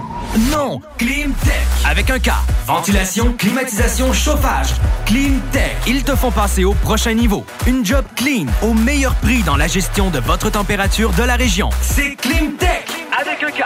Non! 0.51 0.81
Climtech! 0.97 1.67
Avec 1.89 2.09
un 2.09 2.19
K. 2.19 2.31
Ventilation, 2.65 3.33
climatisation, 3.37 4.13
chauffage. 4.13 4.69
Climtech. 5.05 5.75
Ils 5.87 6.03
te 6.03 6.15
font 6.15 6.31
passer 6.31 6.65
au 6.65 6.73
prochain 6.73 7.13
niveau. 7.13 7.45
Une 7.65 7.85
job 7.85 8.05
clean, 8.15 8.45
au 8.61 8.73
meilleur 8.73 9.15
prix 9.15 9.41
dans 9.43 9.55
la 9.55 9.67
gestion 9.67 10.09
de 10.09 10.19
votre 10.19 10.49
température 10.51 11.11
de 11.13 11.23
la 11.23 11.35
région. 11.35 11.69
C'est 11.81 12.15
Climtech! 12.15 12.87
Avec 13.19 13.41
un 13.43 13.51
K. 13.51 13.63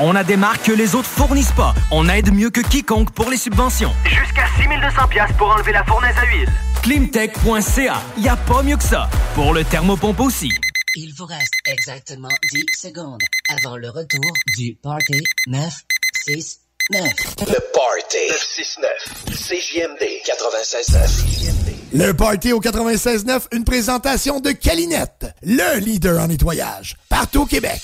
On 0.00 0.14
a 0.16 0.24
des 0.24 0.36
marques 0.36 0.62
que 0.62 0.72
les 0.72 0.94
autres 0.94 1.08
fournissent 1.08 1.52
pas. 1.52 1.74
On 1.90 2.08
aide 2.08 2.32
mieux 2.32 2.50
que 2.50 2.62
quiconque 2.62 3.10
pour 3.10 3.28
les 3.28 3.36
subventions. 3.36 3.92
Jusqu'à 4.04 4.44
6200 4.56 5.08
pièces 5.08 5.32
pour 5.36 5.50
enlever 5.50 5.72
la 5.72 5.84
fournaise 5.84 6.14
à 6.16 6.26
huile. 6.26 6.48
Climtech.ca. 6.82 7.96
Y 8.16 8.28
a 8.28 8.36
pas 8.36 8.62
mieux 8.62 8.78
que 8.78 8.84
ça. 8.84 9.10
Pour 9.34 9.52
le 9.52 9.62
thermopompe 9.64 10.20
aussi. 10.20 10.50
Il 10.96 11.14
vous 11.14 11.26
reste 11.26 11.54
exactement 11.66 12.28
10 12.52 12.64
secondes 12.76 13.20
avant 13.48 13.76
le 13.76 13.90
retour 13.90 14.32
du 14.58 14.74
Party 14.82 15.22
969. 15.46 17.04
Le 17.46 17.60
Party 17.72 18.18
969. 18.28 18.90
CJMD 19.28 20.02
96.9. 20.26 21.96
Le 21.96 22.12
Party 22.12 22.52
au 22.52 22.60
96.9, 22.60 23.42
une 23.52 23.62
présentation 23.64 24.40
de 24.40 24.50
Calinette, 24.50 25.26
le 25.44 25.78
leader 25.78 26.20
en 26.20 26.26
nettoyage, 26.26 26.96
partout 27.08 27.42
au 27.42 27.46
Québec. 27.46 27.80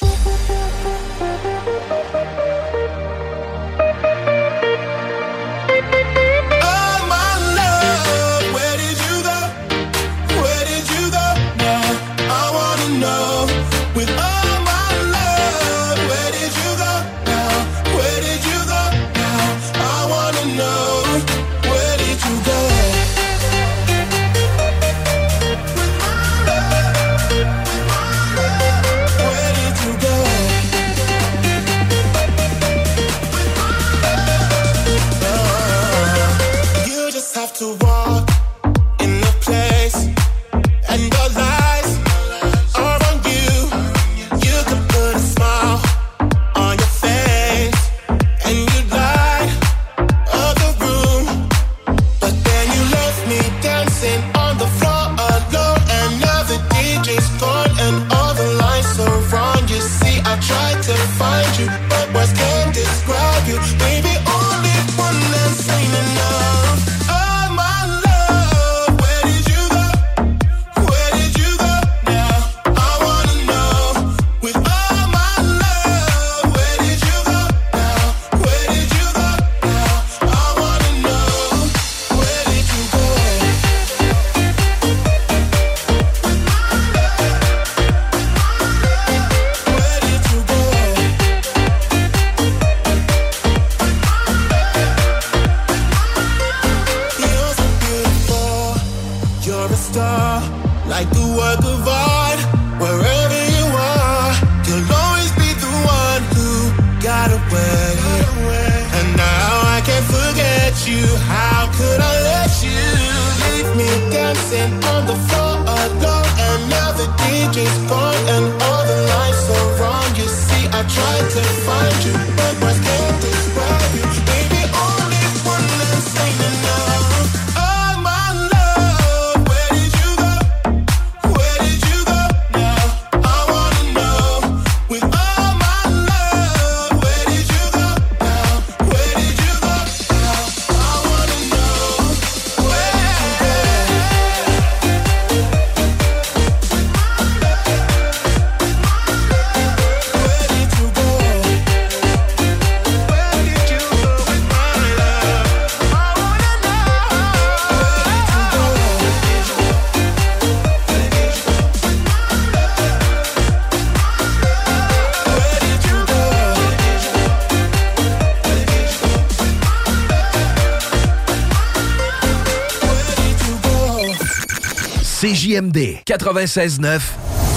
CJMD 175.46 176.02
96.9 176.08 177.00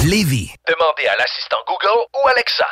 Lévis. 0.06 0.54
Demandez 0.68 1.08
à 1.08 1.16
l'assistant 1.18 1.58
Google 1.66 2.06
ou 2.14 2.28
Alexa. 2.28 2.68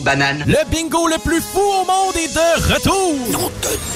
Banane? 0.00 0.44
Le 0.46 0.58
bingo 0.70 1.06
le 1.08 1.18
plus 1.18 1.40
fou 1.40 1.60
au 1.60 1.84
monde 1.84 2.16
est 2.16 2.34
de 2.34 2.74
retour! 2.74 3.50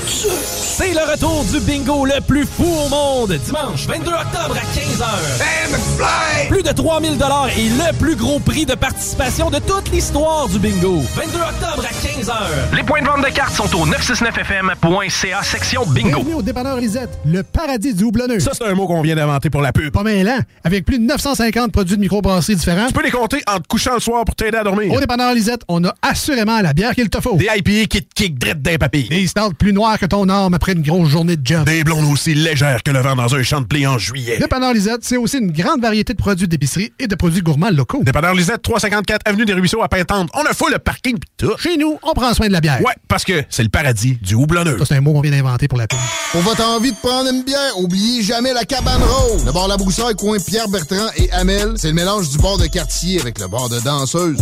C'est 0.07 0.93
le 0.93 1.11
retour 1.11 1.45
du 1.45 1.61
bingo 1.61 2.05
le 2.05 2.21
plus 2.21 2.47
fou 2.47 2.65
au 2.65 2.89
monde, 2.89 3.33
dimanche 3.33 3.87
22 3.87 4.11
octobre 4.11 4.57
à 4.57 4.64
15h. 4.95 6.49
Plus 6.49 6.62
de 6.62 6.69
3000 6.69 7.19
dollars 7.19 7.49
et 7.49 7.69
le 7.69 7.93
plus 7.99 8.15
gros 8.15 8.39
prix 8.39 8.65
de 8.65 8.75
participation 8.75 9.51
de 9.51 9.59
toute 9.59 9.91
l'histoire 9.91 10.49
du 10.49 10.61
bingo. 10.61 11.03
22 11.16 11.39
octobre 11.39 11.85
à 11.85 11.93
15h. 11.93 12.77
Les 12.77 12.83
points 12.85 13.03
de 13.03 13.07
vente 13.07 13.25
de 13.25 13.31
cartes 13.31 13.57
sont 13.57 13.75
au 13.77 13.87
969fm.ca 13.87 15.43
section 15.43 15.85
bingo. 15.87 16.09
Bienvenue 16.09 16.35
au 16.35 16.43
dépanneur 16.43 16.77
Lisette, 16.77 17.11
le 17.27 17.43
paradis 17.43 17.93
du 17.95 18.05
houblonneux. 18.05 18.39
Ça, 18.39 18.53
c'est 18.55 18.65
un 18.65 18.75
mot 18.75 18.87
qu'on 18.87 19.03
vient 19.03 19.16
d'inventer 19.16 19.51
pour 19.51 19.62
la 19.62 19.73
pub. 19.73 19.91
Pas 19.91 20.05
mêlant, 20.05 20.39
avec 20.62 20.85
plus 20.85 21.01
de 21.01 21.05
950 21.05 21.73
produits 21.73 21.97
de 21.97 22.01
microbrasserie 22.01 22.55
différents. 22.55 22.87
Tu 22.87 22.93
peux 22.93 23.03
les 23.03 23.11
compter 23.11 23.43
en 23.49 23.59
te 23.59 23.66
couchant 23.66 23.95
le 23.95 24.01
soir 24.01 24.25
pour 24.25 24.37
t'aider 24.37 24.59
à 24.59 24.62
dormir. 24.62 24.93
Au 24.93 25.01
dépanneur 25.01 25.35
Lisette, 25.35 25.62
on 25.66 25.85
a 25.85 25.93
assurément 26.03 26.61
la 26.61 26.73
bière 26.73 26.95
qu'il 26.95 27.11
te 27.11 27.21
faut. 27.21 27.35
Des 27.35 27.49
IPA 27.53 27.87
qui 27.89 28.03
te 28.05 28.15
kick 28.15 28.39
drette 28.39 28.62
d'un 28.62 28.77
papier. 28.77 29.09
Des 29.09 29.27
stouts 29.27 29.55
plus 29.59 29.73
noirs 29.73 29.99
que 29.99 30.07
ton 30.07 30.29
arme 30.29 30.55
après 30.55 30.73
une 30.73 30.83
grosse 30.83 31.09
journée 31.09 31.37
de 31.37 31.45
job. 31.45 31.65
Des 31.65 31.83
blondes 31.83 32.12
aussi 32.12 32.35
légères 32.35 32.85
que 32.85 32.93
le 32.93 33.01
vent 33.01 33.16
dans 33.16 33.35
un 33.35 33.43
champ 33.43 33.61
de 33.61 33.66
blé 33.66 33.89
en 33.89 33.99
juillet. 33.99 34.39
Dépanneur 34.39 34.73
Lisette, 34.73 34.84
c'est 35.01 35.16
aussi 35.16 35.39
une 35.39 35.52
grande 35.52 35.81
variété 35.81 36.12
de 36.12 36.19
produits 36.19 36.48
d'épicerie 36.48 36.93
et 36.98 37.06
de 37.06 37.15
produits 37.15 37.43
gourmands 37.43 37.70
locaux. 37.70 38.02
Dépanneur 38.02 38.35
Lisette, 38.35 38.62
354 38.62 39.23
Avenue 39.24 39.44
des 39.44 39.52
Ruisseaux 39.55 39.82
à 39.82 39.89
Pintante. 39.89 40.31
On 40.35 40.43
a 40.43 40.52
fou 40.52 40.69
le 40.70 40.78
parking 40.78 41.19
pis 41.19 41.28
tout. 41.36 41.56
Chez 41.59 41.77
nous, 41.77 41.98
on 42.02 42.12
prend 42.12 42.32
soin 42.35 42.48
de 42.48 42.52
la 42.52 42.61
bière. 42.61 42.81
Ouais, 42.81 42.94
parce 43.09 43.24
que 43.24 43.44
c'est 43.51 43.62
le 43.62 43.69
paradis 43.69 44.19
du 44.23 44.35
houblonneux. 44.35 44.78
Ça, 44.78 44.85
c'est 44.86 44.97
un 44.97 45.01
mot 45.01 45.12
qu'on 45.12 45.20
vient 45.20 45.31
d'inventer 45.31 45.69
pour 45.69 45.78
la 45.78 45.86
pub. 45.86 45.98
Pour 46.32 46.40
votre 46.43 46.65
envie 46.65 46.93
de 46.93 46.97
prendre 46.97 47.31
une 47.31 47.43
bière, 47.43 47.78
oubliez 47.78 48.23
jamais 48.23 48.52
la 48.52 48.65
cabane 48.65 49.02
rose. 49.02 49.44
Le 49.44 49.52
bar 49.52 49.69
La 49.69 49.77
Broussaille, 49.77 50.15
coin 50.16 50.39
Pierre 50.39 50.69
Bertrand 50.69 51.09
et 51.16 51.31
Amel, 51.32 51.74
c'est 51.77 51.89
le 51.89 51.94
mélange 51.94 52.28
du 52.31 52.39
bar 52.39 52.59
de 52.59 52.66
quartier 52.66 53.20
avec 53.20 53.39
le 53.39 53.48
bar 53.48 53.69
de 53.69 53.81
danseuse. 53.81 54.39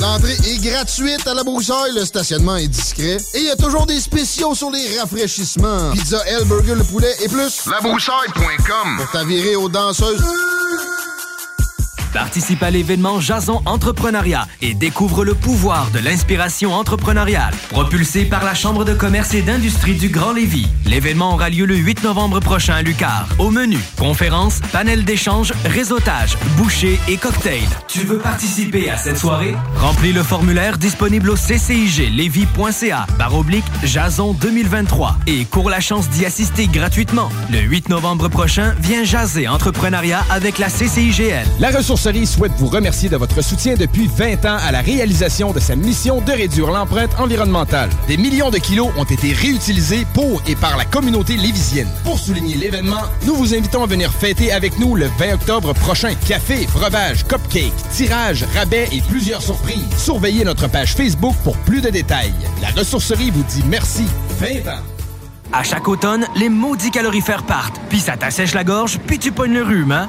L'entrée 0.00 0.32
est 0.32 0.62
gratuite 0.62 1.26
à 1.26 1.34
La 1.34 1.44
Broussaille, 1.44 1.92
le 1.94 2.04
stationnement 2.04 2.56
est 2.56 2.68
discret 2.68 3.16
et 3.34 3.38
il 3.38 3.44
y 3.44 3.50
a 3.50 3.56
toujours 3.56 3.86
des 3.86 4.00
spéciaux 4.00 4.54
sur 4.54 4.70
les 4.70 4.98
rafraîchissements. 4.98 5.92
Pizza, 5.92 6.18
L, 6.26 6.44
burger, 6.44 6.74
le 6.74 6.84
poulet 6.84 7.12
et 7.24 7.28
plus. 7.28 7.66
Labroussaille.com 7.70 8.96
Pour 8.98 9.10
t'avirer 9.12 9.53
aux 9.56 9.68
danseuses. 9.68 10.22
Participe 12.14 12.62
à 12.62 12.70
l'événement 12.70 13.18
Jason 13.18 13.60
Entrepreneuriat 13.66 14.46
et 14.62 14.72
découvre 14.72 15.24
le 15.24 15.34
pouvoir 15.34 15.90
de 15.90 15.98
l'inspiration 15.98 16.72
entrepreneuriale. 16.72 17.52
Propulsé 17.70 18.24
par 18.24 18.44
la 18.44 18.54
Chambre 18.54 18.84
de 18.84 18.94
commerce 18.94 19.34
et 19.34 19.42
d'industrie 19.42 19.94
du 19.94 20.10
Grand 20.10 20.32
Lévis. 20.32 20.68
L'événement 20.86 21.34
aura 21.34 21.50
lieu 21.50 21.66
le 21.66 21.74
8 21.74 22.04
novembre 22.04 22.38
prochain 22.38 22.74
à 22.74 22.82
Lucar. 22.82 23.26
Au 23.40 23.50
menu, 23.50 23.78
conférences, 23.98 24.60
panel 24.70 25.04
d'échange, 25.04 25.52
réseautage, 25.64 26.38
bouchées 26.56 27.00
et 27.08 27.16
cocktails. 27.16 27.66
Tu 27.88 28.00
veux 28.00 28.18
participer 28.18 28.88
à 28.90 28.96
cette 28.96 29.18
soirée? 29.18 29.56
Remplis 29.74 30.12
le 30.12 30.22
formulaire 30.22 30.78
disponible 30.78 31.30
au 31.30 31.36
cciglevy.ca 31.36 33.06
par 33.18 33.34
oblique 33.34 33.64
Jason 33.82 34.34
2023 34.34 35.16
et 35.26 35.44
cours 35.46 35.68
la 35.68 35.80
chance 35.80 36.08
d'y 36.10 36.24
assister 36.24 36.68
gratuitement. 36.68 37.28
Le 37.50 37.58
8 37.58 37.88
novembre 37.88 38.28
prochain, 38.28 38.72
viens 38.78 39.02
jaser 39.02 39.48
entrepreneuriat 39.48 40.22
avec 40.30 40.58
la 40.58 40.68
CCIGL. 40.68 41.44
La 41.58 41.70
ressource 41.70 42.03
ressourcerie 42.04 42.26
souhaite 42.26 42.52
vous 42.58 42.66
remercier 42.66 43.08
de 43.08 43.16
votre 43.16 43.42
soutien 43.42 43.76
depuis 43.76 44.08
20 44.08 44.44
ans 44.44 44.58
à 44.60 44.72
la 44.72 44.82
réalisation 44.82 45.52
de 45.52 45.60
sa 45.60 45.74
mission 45.74 46.20
de 46.20 46.32
réduire 46.32 46.70
l'empreinte 46.70 47.18
environnementale. 47.18 47.88
Des 48.08 48.18
millions 48.18 48.50
de 48.50 48.58
kilos 48.58 48.90
ont 48.98 49.04
été 49.04 49.32
réutilisés 49.32 50.06
pour 50.12 50.42
et 50.46 50.54
par 50.54 50.76
la 50.76 50.84
communauté 50.84 51.38
lévisienne. 51.38 51.88
Pour 52.02 52.18
souligner 52.18 52.56
l'événement, 52.56 53.00
nous 53.24 53.34
vous 53.34 53.54
invitons 53.54 53.84
à 53.84 53.86
venir 53.86 54.12
fêter 54.12 54.52
avec 54.52 54.78
nous 54.78 54.96
le 54.96 55.06
20 55.18 55.34
octobre 55.34 55.72
prochain. 55.72 56.12
Café, 56.28 56.66
breuvage, 56.74 57.24
cupcake, 57.26 57.72
tirage, 57.90 58.44
rabais 58.54 58.88
et 58.92 59.00
plusieurs 59.08 59.40
surprises. 59.40 59.88
Surveillez 59.96 60.44
notre 60.44 60.68
page 60.68 60.94
Facebook 60.94 61.34
pour 61.42 61.56
plus 61.58 61.80
de 61.80 61.88
détails. 61.88 62.34
La 62.60 62.68
ressourcerie 62.78 63.30
vous 63.30 63.44
dit 63.44 63.64
merci. 63.66 64.04
20 64.40 64.70
ans. 64.70 64.93
À 65.56 65.62
chaque 65.62 65.86
automne, 65.86 66.26
les 66.34 66.48
maudits 66.48 66.90
calorifères 66.90 67.44
partent, 67.44 67.80
puis 67.88 68.00
ça 68.00 68.16
t'assèche 68.16 68.54
la 68.54 68.64
gorge, 68.64 68.98
puis 69.06 69.20
tu 69.20 69.30
pognes 69.30 69.52
le 69.54 69.62
rhume, 69.62 69.92
hein? 69.92 70.08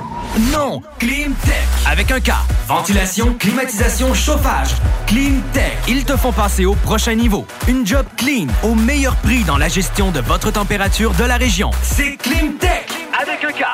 Non! 0.52 0.82
Climtech! 0.98 1.68
Avec 1.86 2.10
un 2.10 2.20
K. 2.20 2.32
Ventilation, 2.68 3.36
climatisation, 3.36 4.16
chauffage. 4.16 4.70
Climtech. 5.06 5.78
Ils 5.88 6.04
te 6.04 6.18
font 6.18 6.32
passer 6.32 6.66
au 6.66 6.74
prochain 6.74 7.14
niveau. 7.14 7.46
Une 7.68 7.86
job 7.86 8.08
clean, 8.18 8.48
au 8.64 8.74
meilleur 8.74 9.16
prix 9.18 9.44
dans 9.44 9.60
la 9.60 9.68
gestion 9.68 10.10
de 10.10 10.20
votre 10.20 10.50
température 10.50 11.14
de 11.14 11.24
la 11.26 11.38
région. 11.38 11.70
C'est 11.84 12.18
Climtech! 12.18 12.90
Avec 13.22 13.44
un 13.44 13.52
K. 13.52 13.66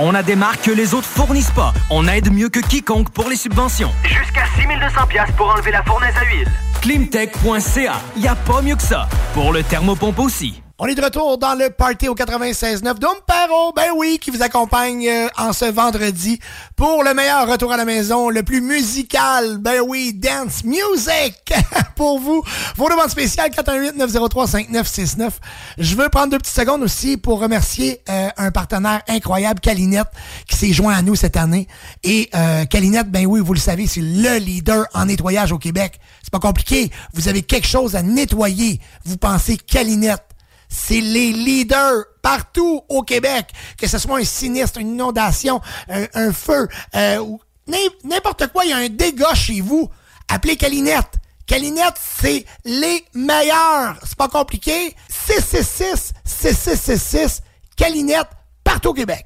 On 0.00 0.12
a 0.12 0.24
des 0.24 0.34
marques 0.34 0.62
que 0.62 0.72
les 0.72 0.92
autres 0.92 1.06
fournissent 1.06 1.52
pas. 1.52 1.72
On 1.88 2.08
aide 2.08 2.32
mieux 2.32 2.48
que 2.48 2.58
quiconque 2.58 3.10
pour 3.10 3.30
les 3.30 3.36
subventions. 3.36 3.92
Jusqu'à 4.02 4.42
6200 4.56 5.06
pièces 5.06 5.30
pour 5.36 5.50
enlever 5.50 5.70
la 5.70 5.84
fournaise 5.84 6.14
à 6.20 6.24
huile. 6.24 6.50
Climtech.ca. 6.82 7.92
Y 8.16 8.26
a 8.26 8.34
pas 8.34 8.60
mieux 8.60 8.74
que 8.74 8.82
ça. 8.82 9.08
Pour 9.34 9.52
le 9.52 9.62
thermopompe 9.62 10.18
aussi. 10.18 10.62
On 10.78 10.84
est 10.88 10.94
de 10.94 11.02
retour 11.02 11.38
dans 11.38 11.54
le 11.54 11.70
party 11.70 12.06
au 12.06 12.14
96.9 12.14 12.98
Dumpero, 12.98 13.72
ben 13.74 13.92
oui, 13.96 14.18
qui 14.20 14.30
vous 14.30 14.42
accompagne 14.42 15.08
euh, 15.08 15.26
en 15.38 15.54
ce 15.54 15.64
vendredi 15.64 16.38
pour 16.76 17.02
le 17.02 17.14
meilleur 17.14 17.50
retour 17.50 17.72
à 17.72 17.78
la 17.78 17.86
maison, 17.86 18.28
le 18.28 18.42
plus 18.42 18.60
musical, 18.60 19.56
ben 19.56 19.80
oui, 19.80 20.12
dance 20.12 20.64
music 20.64 21.54
pour 21.96 22.18
vous. 22.18 22.42
Vos 22.76 22.90
demandes 22.90 23.08
spéciales 23.08 23.52
418-903-5969. 23.52 25.30
Je 25.78 25.96
veux 25.96 26.10
prendre 26.10 26.32
deux 26.32 26.38
petites 26.38 26.54
secondes 26.54 26.82
aussi 26.82 27.16
pour 27.16 27.40
remercier 27.40 28.02
euh, 28.10 28.28
un 28.36 28.50
partenaire 28.50 29.00
incroyable, 29.08 29.60
Calinette, 29.60 30.08
qui 30.46 30.58
s'est 30.58 30.74
joint 30.74 30.94
à 30.94 31.00
nous 31.00 31.14
cette 31.14 31.38
année. 31.38 31.68
Et 32.04 32.28
euh, 32.34 32.66
ben 33.06 33.24
oui, 33.24 33.40
vous 33.40 33.54
le 33.54 33.60
savez, 33.60 33.86
c'est 33.86 34.02
le 34.02 34.36
leader 34.36 34.84
en 34.92 35.06
nettoyage 35.06 35.52
au 35.52 35.58
Québec. 35.58 35.98
C'est 36.22 36.30
pas 36.30 36.38
compliqué. 36.38 36.90
Vous 37.14 37.28
avez 37.28 37.40
quelque 37.40 37.66
chose 37.66 37.96
à 37.96 38.02
nettoyer. 38.02 38.78
Vous 39.06 39.16
pensez 39.16 39.56
Calinette 39.56 40.35
c'est 40.68 41.00
les 41.00 41.32
leaders 41.32 42.04
partout 42.22 42.82
au 42.88 43.02
Québec, 43.02 43.50
que 43.78 43.86
ce 43.86 43.98
soit 43.98 44.18
un 44.18 44.24
sinistre, 44.24 44.78
une 44.78 44.94
inondation, 44.94 45.60
un, 45.88 46.06
un 46.14 46.32
feu, 46.32 46.68
euh, 46.94 47.24
n'importe 48.04 48.48
quoi, 48.48 48.64
il 48.64 48.70
y 48.70 48.72
a 48.72 48.78
un 48.78 48.88
dégât 48.88 49.34
chez 49.34 49.60
vous. 49.60 49.88
Appelez 50.28 50.56
Calinette. 50.56 51.18
Calinette, 51.46 51.94
c'est 52.20 52.44
les 52.64 53.04
meilleurs. 53.14 53.98
C'est 54.04 54.16
pas 54.16 54.28
compliqué. 54.28 54.96
666 55.08 56.12
6666 56.24 57.42
Calinette 57.76 58.28
partout 58.64 58.88
au 58.88 58.94
Québec. 58.94 59.25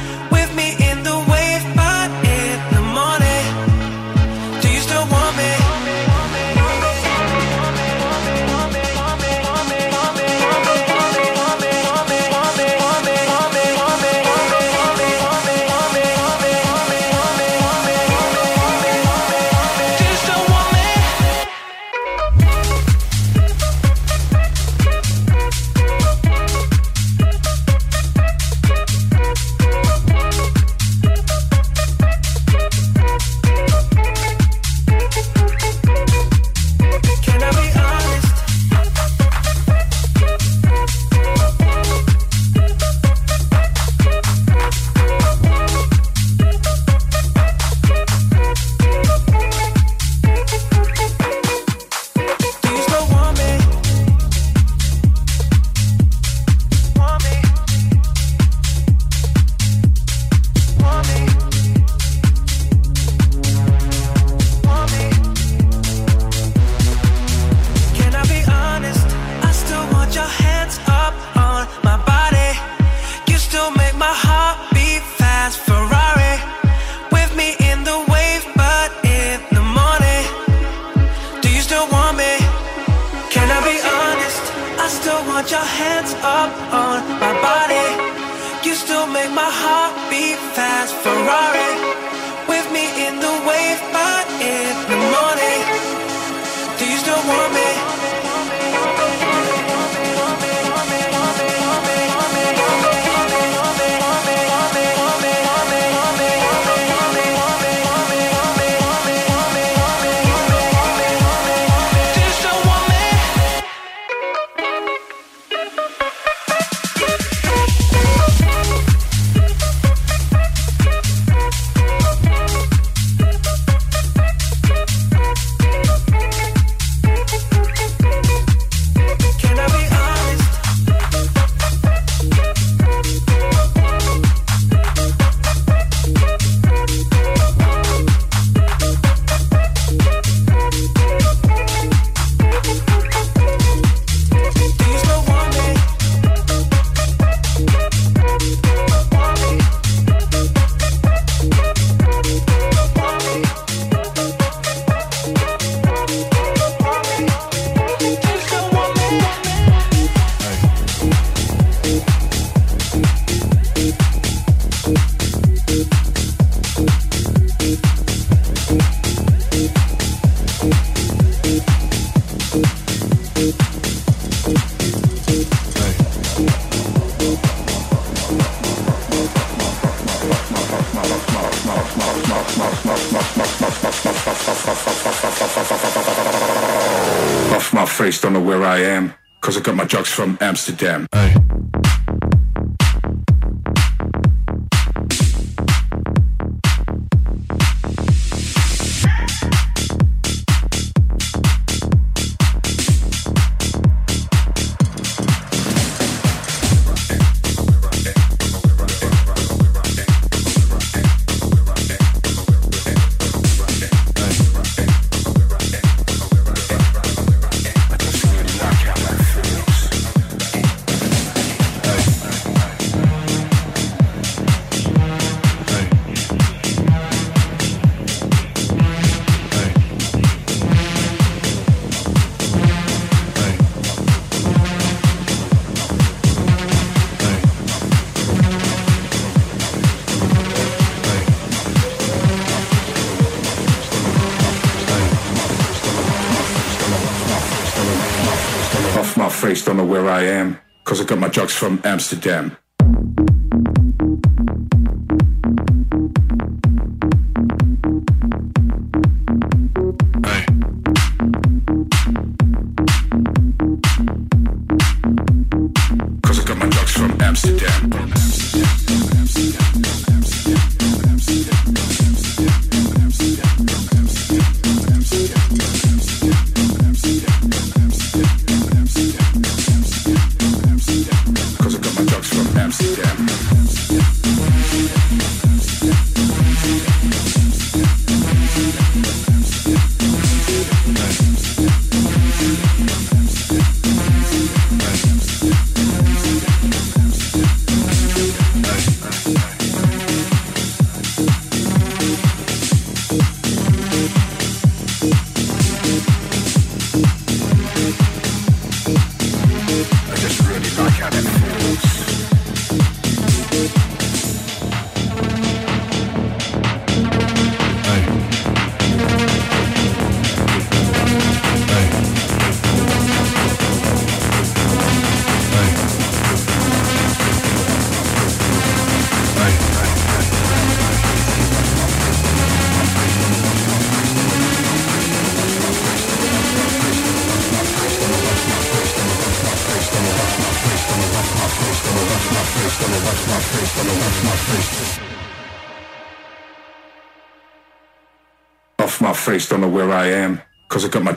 I 251.01 251.03
got 251.03 251.17
my 251.17 251.29
trucks 251.29 251.55
from 251.55 251.81
Amsterdam. 251.83 252.55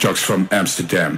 Drugs 0.04 0.20
from 0.20 0.46
Amsterdam. 0.52 1.16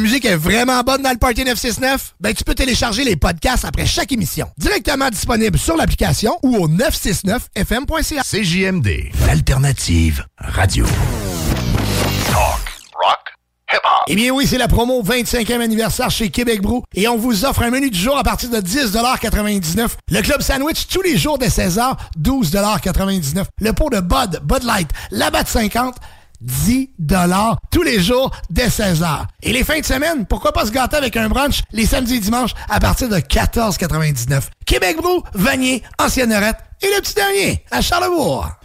La 0.00 0.04
musique 0.04 0.24
est 0.24 0.36
vraiment 0.36 0.80
bonne 0.82 1.02
dans 1.02 1.10
le 1.10 1.18
Party 1.18 1.44
969? 1.44 2.14
Ben, 2.20 2.32
tu 2.32 2.42
peux 2.42 2.54
télécharger 2.54 3.04
les 3.04 3.16
podcasts 3.16 3.66
après 3.66 3.84
chaque 3.84 4.10
émission. 4.12 4.48
Directement 4.56 5.10
disponible 5.10 5.58
sur 5.58 5.76
l'application 5.76 6.38
ou 6.42 6.56
au 6.56 6.68
969fm.ca. 6.68 8.22
CJMD, 8.22 9.12
l'alternative 9.26 10.24
radio. 10.38 10.86
Eh 14.08 14.16
bien 14.16 14.32
oui, 14.32 14.46
c'est 14.46 14.56
la 14.56 14.68
promo 14.68 15.02
25e 15.02 15.60
anniversaire 15.60 16.10
chez 16.10 16.30
Québec 16.30 16.62
Brou 16.62 16.82
et 16.94 17.06
on 17.06 17.16
vous 17.16 17.44
offre 17.44 17.62
un 17.62 17.70
menu 17.70 17.90
du 17.90 17.98
jour 17.98 18.16
à 18.16 18.22
partir 18.22 18.48
de 18.50 18.56
10,99 18.56 19.90
Le 20.10 20.22
club 20.22 20.40
sandwich 20.40 20.88
tous 20.88 21.02
les 21.02 21.16
jours 21.16 21.38
dès 21.38 21.48
16h, 21.48 21.94
12,99 22.18 23.44
Le 23.60 23.72
pot 23.72 23.90
de 23.90 24.00
Bud, 24.00 24.40
Bud 24.42 24.64
Light, 24.64 24.88
la 25.10 25.30
batte 25.30 25.48
50, 25.48 25.94
10 26.40 26.90
tous 27.70 27.82
les 27.82 28.00
jours 28.00 28.30
dès 28.50 28.68
16h. 28.68 29.24
Et 29.42 29.52
les 29.52 29.64
fins 29.64 29.80
de 29.80 29.84
semaine, 29.84 30.26
pourquoi 30.26 30.52
pas 30.52 30.66
se 30.66 30.70
gâter 30.70 30.96
avec 30.96 31.16
un 31.16 31.28
brunch 31.28 31.62
les 31.72 31.86
samedis 31.86 32.16
et 32.16 32.20
dimanches 32.20 32.54
à 32.68 32.80
partir 32.80 33.08
de 33.08 33.16
14,99 33.16 34.42
Québec 34.66 34.96
Brou, 34.96 35.22
Vanier, 35.34 35.82
Ancienne 35.98 36.30
Norette 36.30 36.58
et 36.82 36.86
le 36.86 37.00
petit 37.00 37.14
dernier 37.14 37.64
à 37.70 37.80
Charlebourg. 37.80 38.59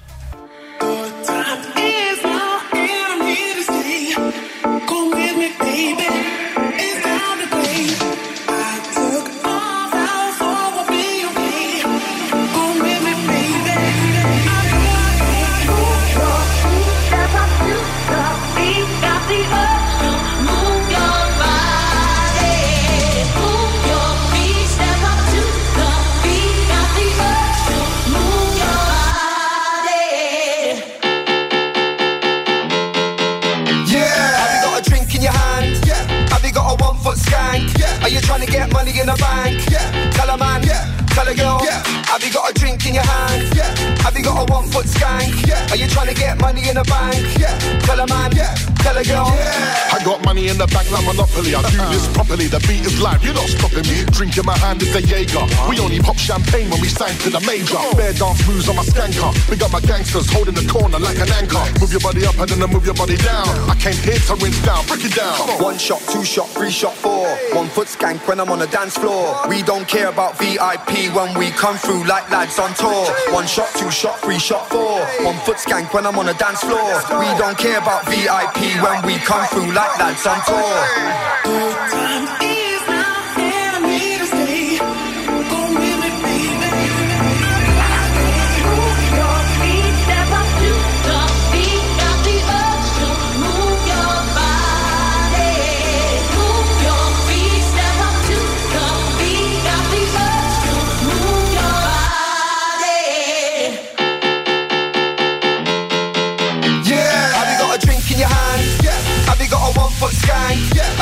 In 39.05 39.13
the 39.13 39.21
bank? 39.21 39.61
Yeah. 39.69 40.09
Tell 40.11 40.29
a 40.29 40.37
man. 40.37 40.63
Yeah. 40.63 40.89
Tell 41.13 41.27
a 41.27 41.35
girl. 41.35 41.59
Yeah. 41.63 41.83
Have 42.09 42.23
you 42.23 42.31
got 42.33 42.49
a 42.49 42.53
drink 42.53 42.85
in 42.87 42.95
your 42.95 43.03
hand? 43.03 43.55
Yeah. 43.55 44.04
Have 44.15 44.23
got 44.23 44.49
a 44.49 44.53
one 44.53 44.65
foot 44.71 44.85
skank? 44.85 45.45
Yeah. 45.45 45.67
Are 45.71 45.75
you 45.75 45.87
trying 45.87 46.07
to 46.07 46.15
get 46.15 46.39
money 46.39 46.69
in 46.69 46.75
the 46.75 46.83
bank? 46.87 47.19
Yeah. 47.37 47.51
Tell 47.83 47.99
a 47.99 48.07
man. 48.07 48.31
Yeah. 48.31 48.55
Tell 48.79 48.95
a 48.95 49.03
girl. 49.03 49.27
I 49.27 49.99
got 50.05 50.23
money 50.23 50.47
in 50.47 50.57
the 50.57 50.67
bank 50.67 50.87
like 50.91 51.03
Monopoly. 51.03 51.51
I 51.55 51.59
do 51.67 51.81
this 51.91 52.07
properly. 52.13 52.47
The 52.47 52.63
beat 52.63 52.85
is 52.85 53.01
live. 53.01 53.23
You're 53.25 53.33
not 53.33 53.49
stopping 53.49 53.83
me. 53.89 54.05
Drink 54.13 54.37
in 54.37 54.45
my 54.45 54.55
hand 54.55 54.83
is 54.83 54.93
a 54.95 55.01
Jaeger. 55.01 55.41
We 55.67 55.79
only 55.79 55.99
pop 55.99 56.15
champagne 56.15 56.69
when 56.69 56.79
we 56.79 56.87
sign 56.87 57.17
to 57.25 57.29
the 57.33 57.41
major. 57.49 57.81
Bare 57.97 58.13
dance 58.13 58.45
moves 58.47 58.69
on 58.69 58.77
my 58.77 58.85
skanker. 58.85 59.33
We 59.49 59.57
got 59.57 59.71
my 59.73 59.81
gangsters 59.81 60.29
holding 60.29 60.53
the 60.53 60.69
corner 60.69 60.99
like 60.99 61.17
an 61.17 61.33
anchor. 61.33 61.65
Move 61.81 61.91
your 61.91 62.05
body 62.05 62.23
up 62.29 62.37
and 62.37 62.47
then 62.47 62.61
I 62.61 62.71
move 62.71 62.85
your 62.85 62.93
body 62.93 63.17
down. 63.17 63.49
I 63.65 63.75
came 63.81 63.97
here 64.05 64.21
to 64.29 64.35
rinse 64.37 64.61
down. 64.61 64.85
Break 64.85 65.03
it 65.03 65.17
down. 65.17 65.33
One 65.57 65.81
shot, 65.81 65.99
two 66.13 66.23
shot, 66.23 66.47
three 66.53 66.69
shot, 66.69 66.93
four. 66.93 67.25
One 67.57 67.67
foot 67.73 67.89
skank 67.89 68.21
when 68.29 68.39
I'm 68.39 68.53
on 68.53 68.59
the 68.59 68.69
dance 68.69 68.95
floor. 68.95 69.33
We 69.49 69.65
don't 69.65 69.87
care 69.89 70.13
about 70.13 70.37
VIP 70.37 71.09
when 71.17 71.33
we 71.33 71.49
come 71.57 71.75
through 71.81 72.05
like 72.05 72.29
lads 72.29 72.59
on 72.61 72.69
tour. 72.77 73.09
One 73.33 73.49
shot, 73.49 73.73
two 73.81 73.89
shot, 73.89 74.04
three 74.13 74.39
shot, 74.39 74.69
four. 74.69 74.99
One 75.25 75.37
foot 75.45 75.57
skank 75.57 75.93
when 75.93 76.05
I'm 76.05 76.17
on 76.17 76.25
the 76.27 76.33
dance 76.33 76.61
floor. 76.61 77.01
We 77.19 77.25
don't 77.37 77.57
care 77.57 77.79
about 77.79 78.05
VIP 78.07 78.57
when 78.83 79.05
we 79.05 79.17
come 79.17 79.45
through 79.47 79.73
like 79.73 79.99
lads 79.99 80.25
on 80.27 80.39
tour. 80.45 82.44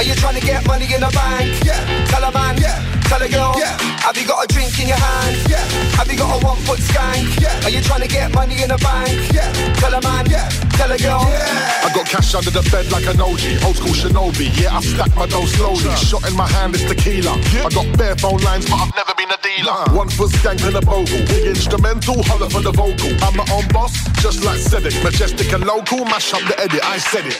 Are 0.03 0.05
you 0.05 0.15
trying 0.15 0.35
to 0.35 0.45
get 0.45 0.67
money 0.67 0.83
in 0.83 0.99
the 0.99 1.07
bank? 1.15 1.63
Yeah. 1.63 1.79
Tell 2.11 2.27
a 2.27 2.29
man. 2.35 2.59
Yeah. 2.59 2.75
Tell 3.07 3.23
a 3.23 3.29
girl. 3.29 3.55
Yeah. 3.55 3.79
Have 4.03 4.17
you 4.17 4.27
got 4.27 4.43
a 4.43 4.47
drink 4.51 4.75
in 4.75 4.89
your 4.91 4.99
hand? 4.99 5.39
Yeah. 5.47 5.63
Have 5.95 6.11
you 6.11 6.17
got 6.19 6.27
a 6.27 6.43
one 6.43 6.59
foot 6.67 6.79
skank? 6.79 7.39
Yeah. 7.39 7.63
Are 7.63 7.69
you 7.69 7.79
trying 7.79 8.01
to 8.01 8.09
get 8.09 8.35
money 8.35 8.61
in 8.61 8.67
the 8.67 8.75
bank? 8.83 9.15
Yeah. 9.31 9.47
Tell 9.79 9.93
a 9.95 10.01
man. 10.03 10.27
Yeah. 10.27 10.49
Tell 10.75 10.91
a 10.91 10.97
girl. 10.97 11.23
Yeah. 11.23 11.87
I 11.87 11.93
got 11.95 12.05
cash 12.05 12.35
under 12.35 12.51
the 12.51 12.67
bed 12.67 12.91
like 12.91 13.07
an 13.07 13.21
OG, 13.21 13.63
old 13.63 13.79
school 13.79 13.95
shinobi. 13.95 14.51
Yeah, 14.59 14.75
I 14.75 14.81
stack 14.81 15.15
my 15.15 15.25
dough 15.25 15.47
slowly. 15.47 15.87
Shot 15.95 16.27
in 16.27 16.35
my 16.35 16.51
hand 16.51 16.75
is 16.75 16.83
tequila. 16.83 17.39
I 17.63 17.71
got 17.71 17.87
bare 17.97 18.17
phone 18.17 18.43
lines, 18.43 18.67
but 18.67 18.83
I've 18.83 18.95
never 18.99 19.15
been 19.15 19.31
a 19.31 19.39
dealer. 19.39 19.87
One 19.95 20.09
foot 20.09 20.35
skank 20.35 20.67
and 20.67 20.75
a 20.75 20.81
bogle. 20.83 21.23
Big 21.31 21.47
instrumental, 21.47 22.19
holler 22.27 22.49
for 22.49 22.59
the 22.59 22.75
vocal. 22.75 23.15
I'm 23.23 23.39
my 23.39 23.47
own 23.55 23.71
boss, 23.71 23.95
just 24.19 24.43
like 24.43 24.59
Cedric. 24.59 25.01
Majestic 25.01 25.53
and 25.53 25.63
local, 25.63 26.03
mash 26.03 26.33
up 26.33 26.43
the 26.43 26.59
edit. 26.59 26.83
I 26.83 26.97
said 26.97 27.23
it. 27.23 27.39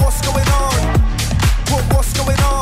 What's 0.00 0.24
going 0.24 0.48
on? 0.48 0.81
What, 1.72 1.84
what's 1.94 2.12
going 2.12 2.38
on? 2.40 2.61